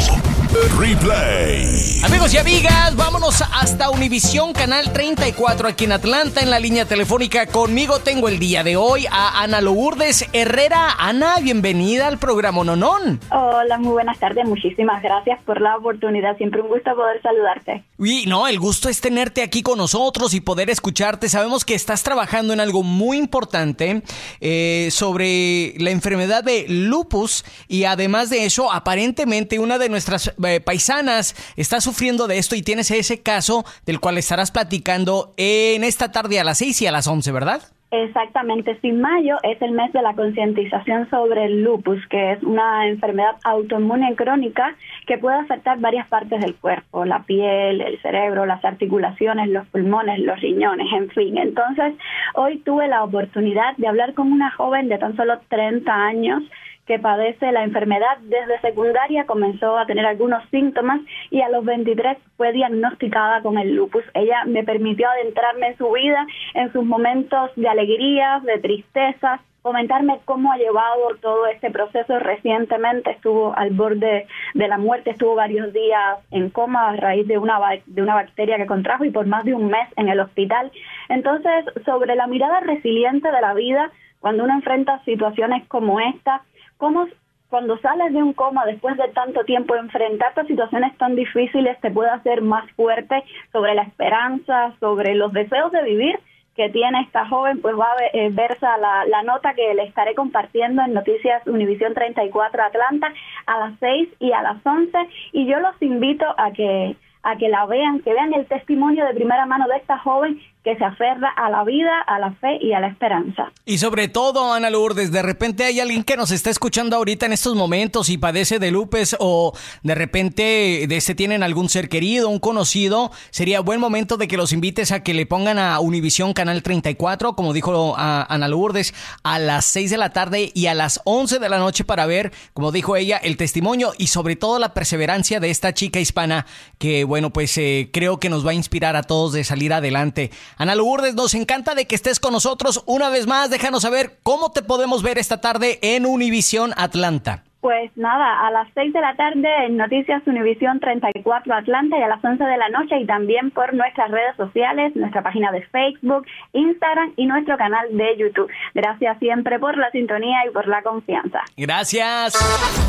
Replay. 0.79 2.01
Amigos 2.05 2.33
y 2.35 2.39
amigas, 2.39 2.95
vámonos 2.95 3.43
hasta 3.43 3.91
Univisión 3.91 4.53
Canal 4.53 4.93
34 4.93 5.69
aquí 5.69 5.85
en 5.85 5.93
Atlanta 5.93 6.43
en 6.43 6.51
la 6.51 6.61
línea 6.61 6.85
telefónica. 6.85 7.47
Conmigo 7.47 7.99
tengo 7.99 8.29
el 8.29 8.39
día 8.39 8.63
de 8.63 8.77
hoy 8.77 9.07
a 9.11 9.43
Ana 9.43 9.61
Lourdes 9.61 10.29
Herrera. 10.33 10.91
Ana, 10.99 11.37
bienvenida 11.43 12.07
al 12.07 12.19
programa 12.19 12.63
Nonón. 12.63 13.21
Hola, 13.33 13.79
muy 13.79 13.93
buenas 13.93 14.19
tardes. 14.19 14.47
Muchísimas 14.47 15.03
gracias 15.03 15.43
por 15.45 15.61
la 15.61 15.77
oportunidad. 15.77 16.37
Siempre 16.37 16.61
un 16.61 16.69
gusto 16.69 16.95
poder 16.95 17.21
saludarte. 17.23 17.83
Y 17.99 18.27
no, 18.27 18.47
el 18.47 18.61
gusto 18.61 18.89
es 18.89 19.01
tenerte 19.01 19.43
aquí 19.43 19.63
con 19.63 19.79
nosotros 19.79 20.35
y 20.35 20.41
poder 20.41 20.71
escucharte. 20.71 21.29
Sabemos 21.29 21.65
que 21.65 21.75
estás 21.75 22.03
trabajando 22.03 22.53
en 22.53 22.61
algo 22.61 22.83
muy 22.83 23.17
importante 23.17 24.03
eh, 24.41 24.89
sobre 24.93 25.75
la 25.79 25.91
enfermedad 25.91 26.45
de 26.45 26.67
lupus 26.69 27.45
y 27.67 27.85
además 27.85 28.31
de 28.31 28.45
eso, 28.45 28.71
aparentemente 28.73 29.59
una 29.59 29.79
de 29.79 29.89
nuestras 29.89 30.33
eh, 30.47 30.61
paisanas 30.61 31.35
está 31.57 31.81
sufriendo 31.81 32.27
de 32.27 32.39
esto 32.39 32.57
y 32.57 32.63
tienes 32.63 32.91
ese 32.91 33.23
caso 33.23 33.65
del 33.87 34.01
cual 34.01 34.19
estarás 34.19 34.51
platicando 34.51 35.35
en 35.37 35.85
esta 35.85 36.13
tarde 36.13 36.41
a 36.41 36.45
las 36.45 36.59
6 36.59 36.83
y 36.83 36.87
a 36.87 36.93
las 36.93 37.07
11, 37.07 37.33
¿verdad? 37.33 37.63
Exactamente, 38.03 38.77
sí, 38.81 38.91
mayo 38.91 39.37
es 39.45 39.63
el 39.63 39.71
mes 39.71 39.93
de 39.93 40.03
la 40.03 40.15
concientización 40.15 41.09
sobre 41.11 41.45
el 41.45 41.63
lupus, 41.63 42.05
que 42.09 42.33
es 42.33 42.43
una 42.43 42.89
enfermedad 42.89 43.37
autoinmune 43.45 44.17
crónica 44.17 44.75
que 45.07 45.17
puede 45.19 45.37
afectar 45.37 45.79
varias 45.79 46.09
partes 46.09 46.41
del 46.41 46.57
cuerpo, 46.57 47.05
la 47.05 47.23
piel, 47.23 47.81
el 47.81 48.01
cerebro, 48.03 48.47
las 48.47 48.65
articulaciones, 48.65 49.49
los 49.49 49.65
pulmones, 49.69 50.19
los 50.19 50.41
riñones, 50.41 50.93
en 50.93 51.09
fin. 51.11 51.39
Entonces, 51.39 51.95
hoy 52.35 52.59
tuve 52.59 52.89
la 52.89 53.05
oportunidad 53.05 53.77
de 53.77 53.87
hablar 53.87 54.15
con 54.15 54.33
una 54.33 54.51
joven 54.51 54.89
de 54.89 54.99
tan 54.99 55.15
solo 55.15 55.39
30 55.49 55.93
años 55.93 56.43
que 56.87 56.99
padece 56.99 57.53
la 57.53 57.65
enfermedad 57.65 58.19
desde 58.23 58.61
secundaria, 58.61 59.27
comenzó 59.27 59.79
a 59.79 59.87
tener 59.87 60.05
algunos 60.05 60.43
síntomas 60.51 61.01
y 61.31 61.41
a 61.41 61.49
los 61.49 61.65
23 61.65 62.19
fue 62.37 62.53
diagnosticada 62.53 63.43
con 63.43 63.59
el 63.59 63.75
lupus. 63.75 64.05
Ella 64.15 64.45
me 64.47 64.65
permitió 64.65 65.09
adentrarme 65.09 65.69
en 65.69 65.79
su 65.79 65.91
vida, 65.91 66.27
en 66.55 66.73
sus 66.73 66.85
momentos 66.85 67.51
de 67.57 67.69
alegría, 67.69 68.41
de 68.45 68.59
tristeza, 68.59 69.41
comentarme 69.65 70.21
cómo 70.27 70.53
ha 70.53 70.59
llevado 70.59 71.17
todo 71.23 71.47
este 71.47 71.71
proceso. 71.71 72.19
Recientemente 72.19 73.13
estuvo 73.13 73.57
al 73.57 73.71
borde 73.71 74.27
de 74.53 74.69
la 74.69 74.77
muerte, 74.77 75.11
estuvo 75.11 75.35
varios 75.35 75.73
días 75.73 76.19
en 76.31 76.51
coma 76.51 76.91
a 76.91 76.97
raíz 76.97 77.27
de 77.27 77.39
una, 77.39 77.59
de 77.87 78.03
una 78.03 78.15
bacteria 78.15 78.59
que 78.59 78.67
contrajo 78.67 79.07
y 79.07 79.11
por 79.11 79.25
más 79.25 79.43
de 79.45 79.55
un 79.55 79.69
mes 79.69 79.89
en 79.97 80.11
el 80.11 80.21
hospital. 80.21 80.71
Entonces, 81.09 81.65
sobre 81.87 82.15
la 82.15 82.27
mirada 82.27 82.61
resiliente 82.61 83.31
de 83.31 83.41
la 83.41 83.55
vida, 83.55 83.91
cuando 84.21 84.45
uno 84.45 84.53
enfrenta 84.53 85.03
situaciones 85.05 85.67
como 85.67 85.99
esta, 85.99 86.43
¿cómo 86.77 87.07
cuando 87.55 87.79
sales 87.79 88.13
de 88.13 88.21
un 88.21 88.33
coma 88.33 88.67
después 88.67 88.97
de 88.97 89.07
tanto 89.09 89.45
tiempo, 89.45 89.77
enfrentarte 89.77 90.41
a 90.41 90.47
situaciones 90.47 90.97
tan 90.99 91.15
difíciles 91.15 91.81
te 91.81 91.91
puede 91.91 92.11
hacer 92.11 92.43
más 92.43 92.69
fuerte 92.73 93.23
sobre 93.53 93.75
la 93.75 93.83
esperanza, 93.83 94.75
sobre 94.81 95.15
los 95.15 95.33
deseos 95.33 95.71
de 95.71 95.85
vivir 95.85 96.19
que 96.57 96.71
tiene 96.71 97.03
esta 97.03 97.29
joven, 97.29 97.61
pues 97.61 97.77
va 97.79 97.87
a 97.87 98.07
eh, 98.13 98.31
verse 98.31 98.61
la, 98.61 99.05
la 99.07 99.23
nota 99.23 99.55
que 99.55 99.75
le 99.75 99.85
estaré 99.85 100.15
compartiendo 100.15 100.83
en 100.83 100.95
Noticias 100.95 101.47
Univisión 101.47 101.95
34 101.95 102.63
Atlanta 102.63 103.13
a 103.47 103.59
las 103.59 103.79
6 103.79 104.09
y 104.21 104.33
a 104.33 104.43
las 104.43 104.65
11 104.65 104.99
y 105.33 105.47
yo 105.47 105.61
los 105.61 105.81
invito 105.81 106.27
a 106.37 106.53
que 106.53 106.97
a 107.25 107.37
que 107.37 107.49
la 107.49 107.67
vean, 107.67 108.01
que 108.01 108.13
vean 108.13 108.33
el 108.35 108.47
testimonio 108.47 109.05
de 109.07 109.15
primera 109.15 109.47
mano 109.47 109.67
de 109.67 109.77
esta 109.77 109.99
joven 109.99 110.41
que 110.65 110.77
se 110.77 110.85
aferra 110.85 111.29
a 111.37 111.51
la 111.51 111.63
vida, 111.63 112.01
a 112.07 112.19
la 112.19 112.33
fe 112.33 112.59
y 112.61 112.73
a 112.73 112.81
la 112.81 112.89
esperanza. 112.89 113.53
Y 113.67 113.77
sobre 113.77 114.09
todo, 114.09 114.55
Ana 114.55 114.71
Lourdes, 114.71 115.13
de 115.13 115.21
repente 115.21 115.65
hay 115.65 115.79
alguien 115.79 116.05
que 116.05 116.17
nos 116.17 116.31
está 116.31 116.49
escuchando 116.49 116.97
ahorita 116.97 117.27
en 117.27 117.35
estos 117.35 117.55
momentos 117.55 118.09
y 118.09 118.17
padece 118.17 118.59
de 118.59 118.71
lupus 118.71 119.15
o 119.21 119.53
de 119.83 119.95
repente 119.95 120.87
de 120.89 120.97
este 120.97 121.15
tienen 121.15 121.43
algún 121.43 121.69
ser 121.69 121.91
querido, 121.91 122.31
un 122.31 122.39
conocido, 122.39 123.13
sería 123.29 123.61
buen 123.61 123.79
momento 123.79 124.17
de 124.17 124.27
que 124.27 124.39
los 124.39 124.55
invites 124.55 124.91
a 124.91 125.03
que 125.03 125.13
le 125.13 125.27
pongan 125.27 125.59
a 125.59 125.79
Univisión 125.81 126.33
Canal 126.33 126.63
34, 126.63 127.37
como 127.37 127.53
dijo 127.53 127.95
Ana 127.99 128.49
Lourdes, 128.49 128.95
a 129.23 129.39
las 129.39 129.67
6 129.67 129.91
de 129.91 129.99
la 129.99 130.15
tarde 130.15 130.51
y 130.55 130.67
a 130.67 130.75
las 130.75 131.03
11 131.05 131.41
de 131.41 131.49
la 131.51 131.59
noche 131.59 131.85
para 131.85 132.07
ver, 132.07 132.33
como 132.55 132.73
dijo 132.73 132.97
ella, 132.97 133.19
el 133.19 133.37
testimonio 133.37 133.93
y 133.99 134.07
sobre 134.07 134.35
todo 134.35 134.59
la 134.59 134.73
perseverancia 134.73 135.41
de 135.41 135.51
esta 135.51 135.75
chica 135.75 136.01
hispana 136.01 136.47
que, 136.79 137.05
bueno, 137.15 137.31
pues 137.31 137.57
eh, 137.59 137.91
creo 137.93 138.19
que 138.19 138.29
nos 138.29 138.45
va 138.45 138.51
a 138.51 138.55
inspirar 138.55 138.97
a 138.97 139.05
todos 139.05 139.33
de 139.33 139.45
salir 139.45 139.73
adelante. 139.73 140.33
Ana 140.57 140.75
Lourdes, 140.75 141.15
nos 141.15 141.35
encanta 141.35 141.77
de 141.77 141.87
que 141.87 141.95
estés 141.95 142.19
con 142.19 142.33
nosotros 142.33 142.83
una 142.87 143.09
vez 143.09 143.29
más. 143.29 143.51
Déjanos 143.51 143.83
saber 143.83 144.19
cómo 144.25 144.51
te 144.51 144.63
podemos 144.63 145.05
ver 145.05 145.19
esta 145.19 145.41
tarde 145.41 145.79
en 145.81 146.07
Univisión 146.07 146.75
Atlanta. 146.77 147.45
Pues 147.65 147.91
nada, 147.97 148.47
a 148.47 148.51
las 148.51 148.69
6 148.75 148.93
de 148.93 149.01
la 149.01 149.17
tarde 149.17 149.49
en 149.65 149.79
Noticias 149.79 150.23
Univisión 150.27 150.81
34 150.81 151.55
Atlanta 151.55 151.99
y 151.99 152.03
a 152.03 152.09
las 152.09 152.23
11 152.23 152.45
de 152.45 152.59
la 152.59 152.69
noche 152.69 152.99
y 153.01 153.07
también 153.07 153.51
por 153.53 153.73
nuestras 153.73 154.11
redes 154.11 154.37
sociales, 154.37 154.95
nuestra 154.95 155.23
página 155.23 155.51
de 155.51 155.63
Facebook, 155.69 156.27
Instagram 156.53 157.15
y 157.17 157.25
nuestro 157.25 157.57
canal 157.57 157.87
de 157.97 158.19
YouTube. 158.19 158.51
Gracias 158.75 159.19
siempre 159.19 159.59
por 159.59 159.79
la 159.79 159.91
sintonía 159.93 160.45
y 160.47 160.53
por 160.53 160.69
la 160.69 160.83
confianza. 160.83 161.41
Gracias. 161.57 162.35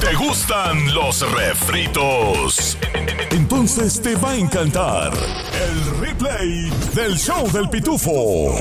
¿Te 0.02 0.14
gustan 0.18 0.94
los 0.94 1.22
refritos? 1.34 2.78
Entonces 3.32 4.02
te 4.02 4.14
va 4.18 4.32
a 4.32 4.36
encantar 4.36 5.14
el 5.14 6.06
replay 6.06 6.70
del 6.94 7.16
show 7.16 7.50
del 7.54 7.70
pitufo. 7.70 8.52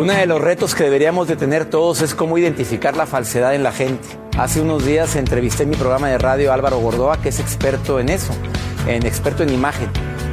Uno 0.00 0.14
de 0.14 0.24
los 0.24 0.40
retos 0.40 0.74
que 0.74 0.84
deberíamos 0.84 1.28
de 1.28 1.36
tener 1.36 1.66
todos 1.66 2.00
es 2.00 2.14
cómo 2.14 2.38
identificar 2.38 2.96
la 2.96 3.04
falsedad 3.04 3.54
en 3.54 3.62
la 3.62 3.70
gente. 3.70 4.08
Hace 4.38 4.62
unos 4.62 4.86
días 4.86 5.14
entrevisté 5.14 5.64
en 5.64 5.68
mi 5.68 5.76
programa 5.76 6.08
de 6.08 6.16
radio 6.16 6.50
a 6.50 6.54
Álvaro 6.54 6.78
Gordoa, 6.78 7.20
que 7.20 7.28
es 7.28 7.38
experto 7.38 8.00
en 8.00 8.08
eso, 8.08 8.32
en 8.86 9.04
experto 9.04 9.42
en 9.42 9.50
imagen 9.50 9.90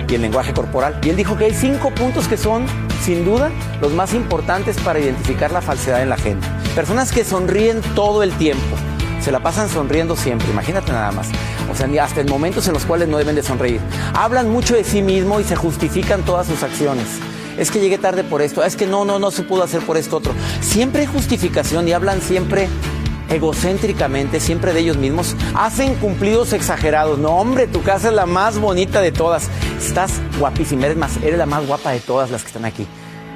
y 0.07 0.15
en 0.15 0.21
lenguaje 0.21 0.53
corporal. 0.53 0.97
Y 1.03 1.09
él 1.09 1.17
dijo 1.17 1.35
que 1.35 1.43
hay 1.43 1.53
cinco 1.53 1.91
puntos 1.91 2.29
que 2.29 2.37
son, 2.37 2.65
sin 3.01 3.25
duda, 3.25 3.51
los 3.81 3.91
más 3.91 4.13
importantes 4.13 4.77
para 4.77 4.99
identificar 4.99 5.51
la 5.51 5.59
falsedad 5.59 6.01
en 6.01 6.11
la 6.11 6.17
gente. 6.17 6.47
Personas 6.73 7.11
que 7.11 7.25
sonríen 7.25 7.81
todo 7.93 8.23
el 8.23 8.31
tiempo, 8.37 8.77
se 9.19 9.33
la 9.33 9.41
pasan 9.41 9.67
sonriendo 9.67 10.15
siempre, 10.15 10.49
imagínate 10.49 10.93
nada 10.93 11.11
más. 11.11 11.27
O 11.69 11.75
sea, 11.75 11.89
hasta 12.05 12.21
en 12.21 12.29
momentos 12.29 12.65
en 12.69 12.73
los 12.73 12.85
cuales 12.85 13.09
no 13.09 13.17
deben 13.17 13.35
de 13.35 13.43
sonreír. 13.43 13.81
Hablan 14.13 14.49
mucho 14.49 14.75
de 14.75 14.85
sí 14.85 15.01
mismo 15.01 15.41
y 15.41 15.43
se 15.43 15.57
justifican 15.57 16.23
todas 16.23 16.47
sus 16.47 16.63
acciones 16.63 17.19
es 17.57 17.71
que 17.71 17.79
llegué 17.79 17.97
tarde 17.97 18.23
por 18.23 18.41
esto, 18.41 18.63
es 18.63 18.75
que 18.75 18.87
no, 18.87 19.05
no, 19.05 19.19
no 19.19 19.31
se 19.31 19.43
pudo 19.43 19.63
hacer 19.63 19.81
por 19.81 19.97
esto 19.97 20.17
otro. 20.17 20.33
Siempre 20.61 21.01
hay 21.01 21.07
justificación 21.07 21.87
y 21.87 21.93
hablan 21.93 22.21
siempre 22.21 22.67
egocéntricamente, 23.29 24.39
siempre 24.39 24.73
de 24.73 24.81
ellos 24.81 24.97
mismos. 24.97 25.35
Hacen 25.55 25.95
cumplidos 25.95 26.53
exagerados. 26.53 27.19
No, 27.19 27.31
hombre, 27.31 27.67
tu 27.67 27.81
casa 27.83 28.09
es 28.09 28.13
la 28.13 28.25
más 28.25 28.59
bonita 28.59 29.01
de 29.01 29.11
todas. 29.11 29.49
Estás 29.79 30.13
guapísima, 30.39 30.85
eres, 30.85 30.97
más, 30.97 31.17
eres 31.17 31.37
la 31.37 31.45
más 31.45 31.65
guapa 31.65 31.91
de 31.91 31.99
todas 31.99 32.31
las 32.31 32.41
que 32.41 32.47
están 32.47 32.65
aquí. 32.65 32.87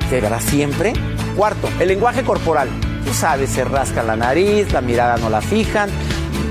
¿De 0.10 0.22
verdad 0.22 0.42
siempre? 0.42 0.94
Cuarto, 1.36 1.70
el 1.80 1.88
lenguaje 1.88 2.24
corporal. 2.24 2.70
Tú 3.06 3.14
sabes, 3.14 3.50
se 3.50 3.64
rascan 3.64 4.08
la 4.08 4.16
nariz, 4.16 4.72
la 4.72 4.82
mirada 4.82 5.18
no 5.18 5.30
la 5.30 5.42
fijan, 5.42 5.90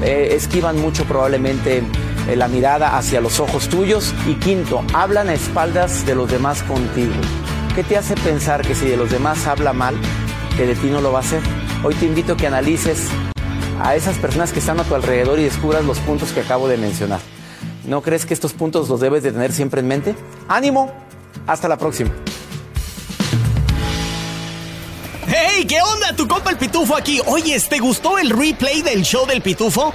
eh, 0.03 0.31
esquivan 0.33 0.79
mucho 0.79 1.05
probablemente 1.05 1.83
eh, 2.29 2.37
la 2.37 2.49
mirada 2.49 2.97
hacia 2.97 3.21
los 3.21 3.39
ojos 3.39 3.69
tuyos. 3.69 4.15
Y 4.27 4.35
quinto, 4.35 4.83
hablan 4.93 5.29
a 5.29 5.35
espaldas 5.35 6.07
de 6.07 6.15
los 6.15 6.31
demás 6.31 6.63
contigo. 6.63 7.13
¿Qué 7.75 7.85
te 7.85 7.97
hace 7.97 8.17
pensar 8.17 8.67
que 8.67 8.75
si 8.75 8.87
de 8.87 8.97
los 8.97 9.11
demás 9.11 9.47
habla 9.47 9.73
mal, 9.73 9.95
que 10.57 10.67
de 10.67 10.75
ti 10.75 10.89
no 10.89 11.01
lo 11.01 11.13
va 11.13 11.19
a 11.19 11.23
hacer? 11.23 11.41
Hoy 11.85 11.95
te 11.95 12.05
invito 12.05 12.33
a 12.33 12.37
que 12.37 12.49
analices 12.49 13.07
a 13.81 13.95
esas 13.95 14.19
personas 14.19 14.53
que 14.53 14.59
están 14.59 14.81
a 14.81 14.85
tu 14.85 14.97
alrededor 14.97 15.39
y 15.39 15.45
descubras 15.45 15.85
los 15.85 15.99
puntos 16.01 16.33
que 16.33 16.41
acabo 16.41 16.67
de 16.67 16.77
mencionar. 16.77 17.21
¿No 17.87 18.03
crees 18.03 18.27
que 18.27 18.35
estos 18.35 18.55
puntos 18.55 18.89
los 18.89 19.01
debes 19.01 19.23
de 19.23 19.31
tener 19.31 19.53
siempre 19.53 19.81
en 19.81 19.87
mente? 19.89 20.17
¡Ánimo! 20.49 20.93
Hasta 21.47 21.69
la 21.69 21.79
próxima. 21.79 22.11
¡Hey! 25.29 25.65
¿Qué 25.67 25.81
onda? 25.81 26.15
Tu 26.17 26.27
compa 26.27 26.51
el 26.51 26.57
Pitufo 26.57 26.97
aquí. 26.97 27.21
Oye, 27.27 27.59
¿te 27.61 27.79
gustó 27.79 28.19
el 28.19 28.31
replay 28.31 28.83
del 28.83 29.03
show 29.03 29.27
del 29.27 29.43
Pitufo? 29.43 29.95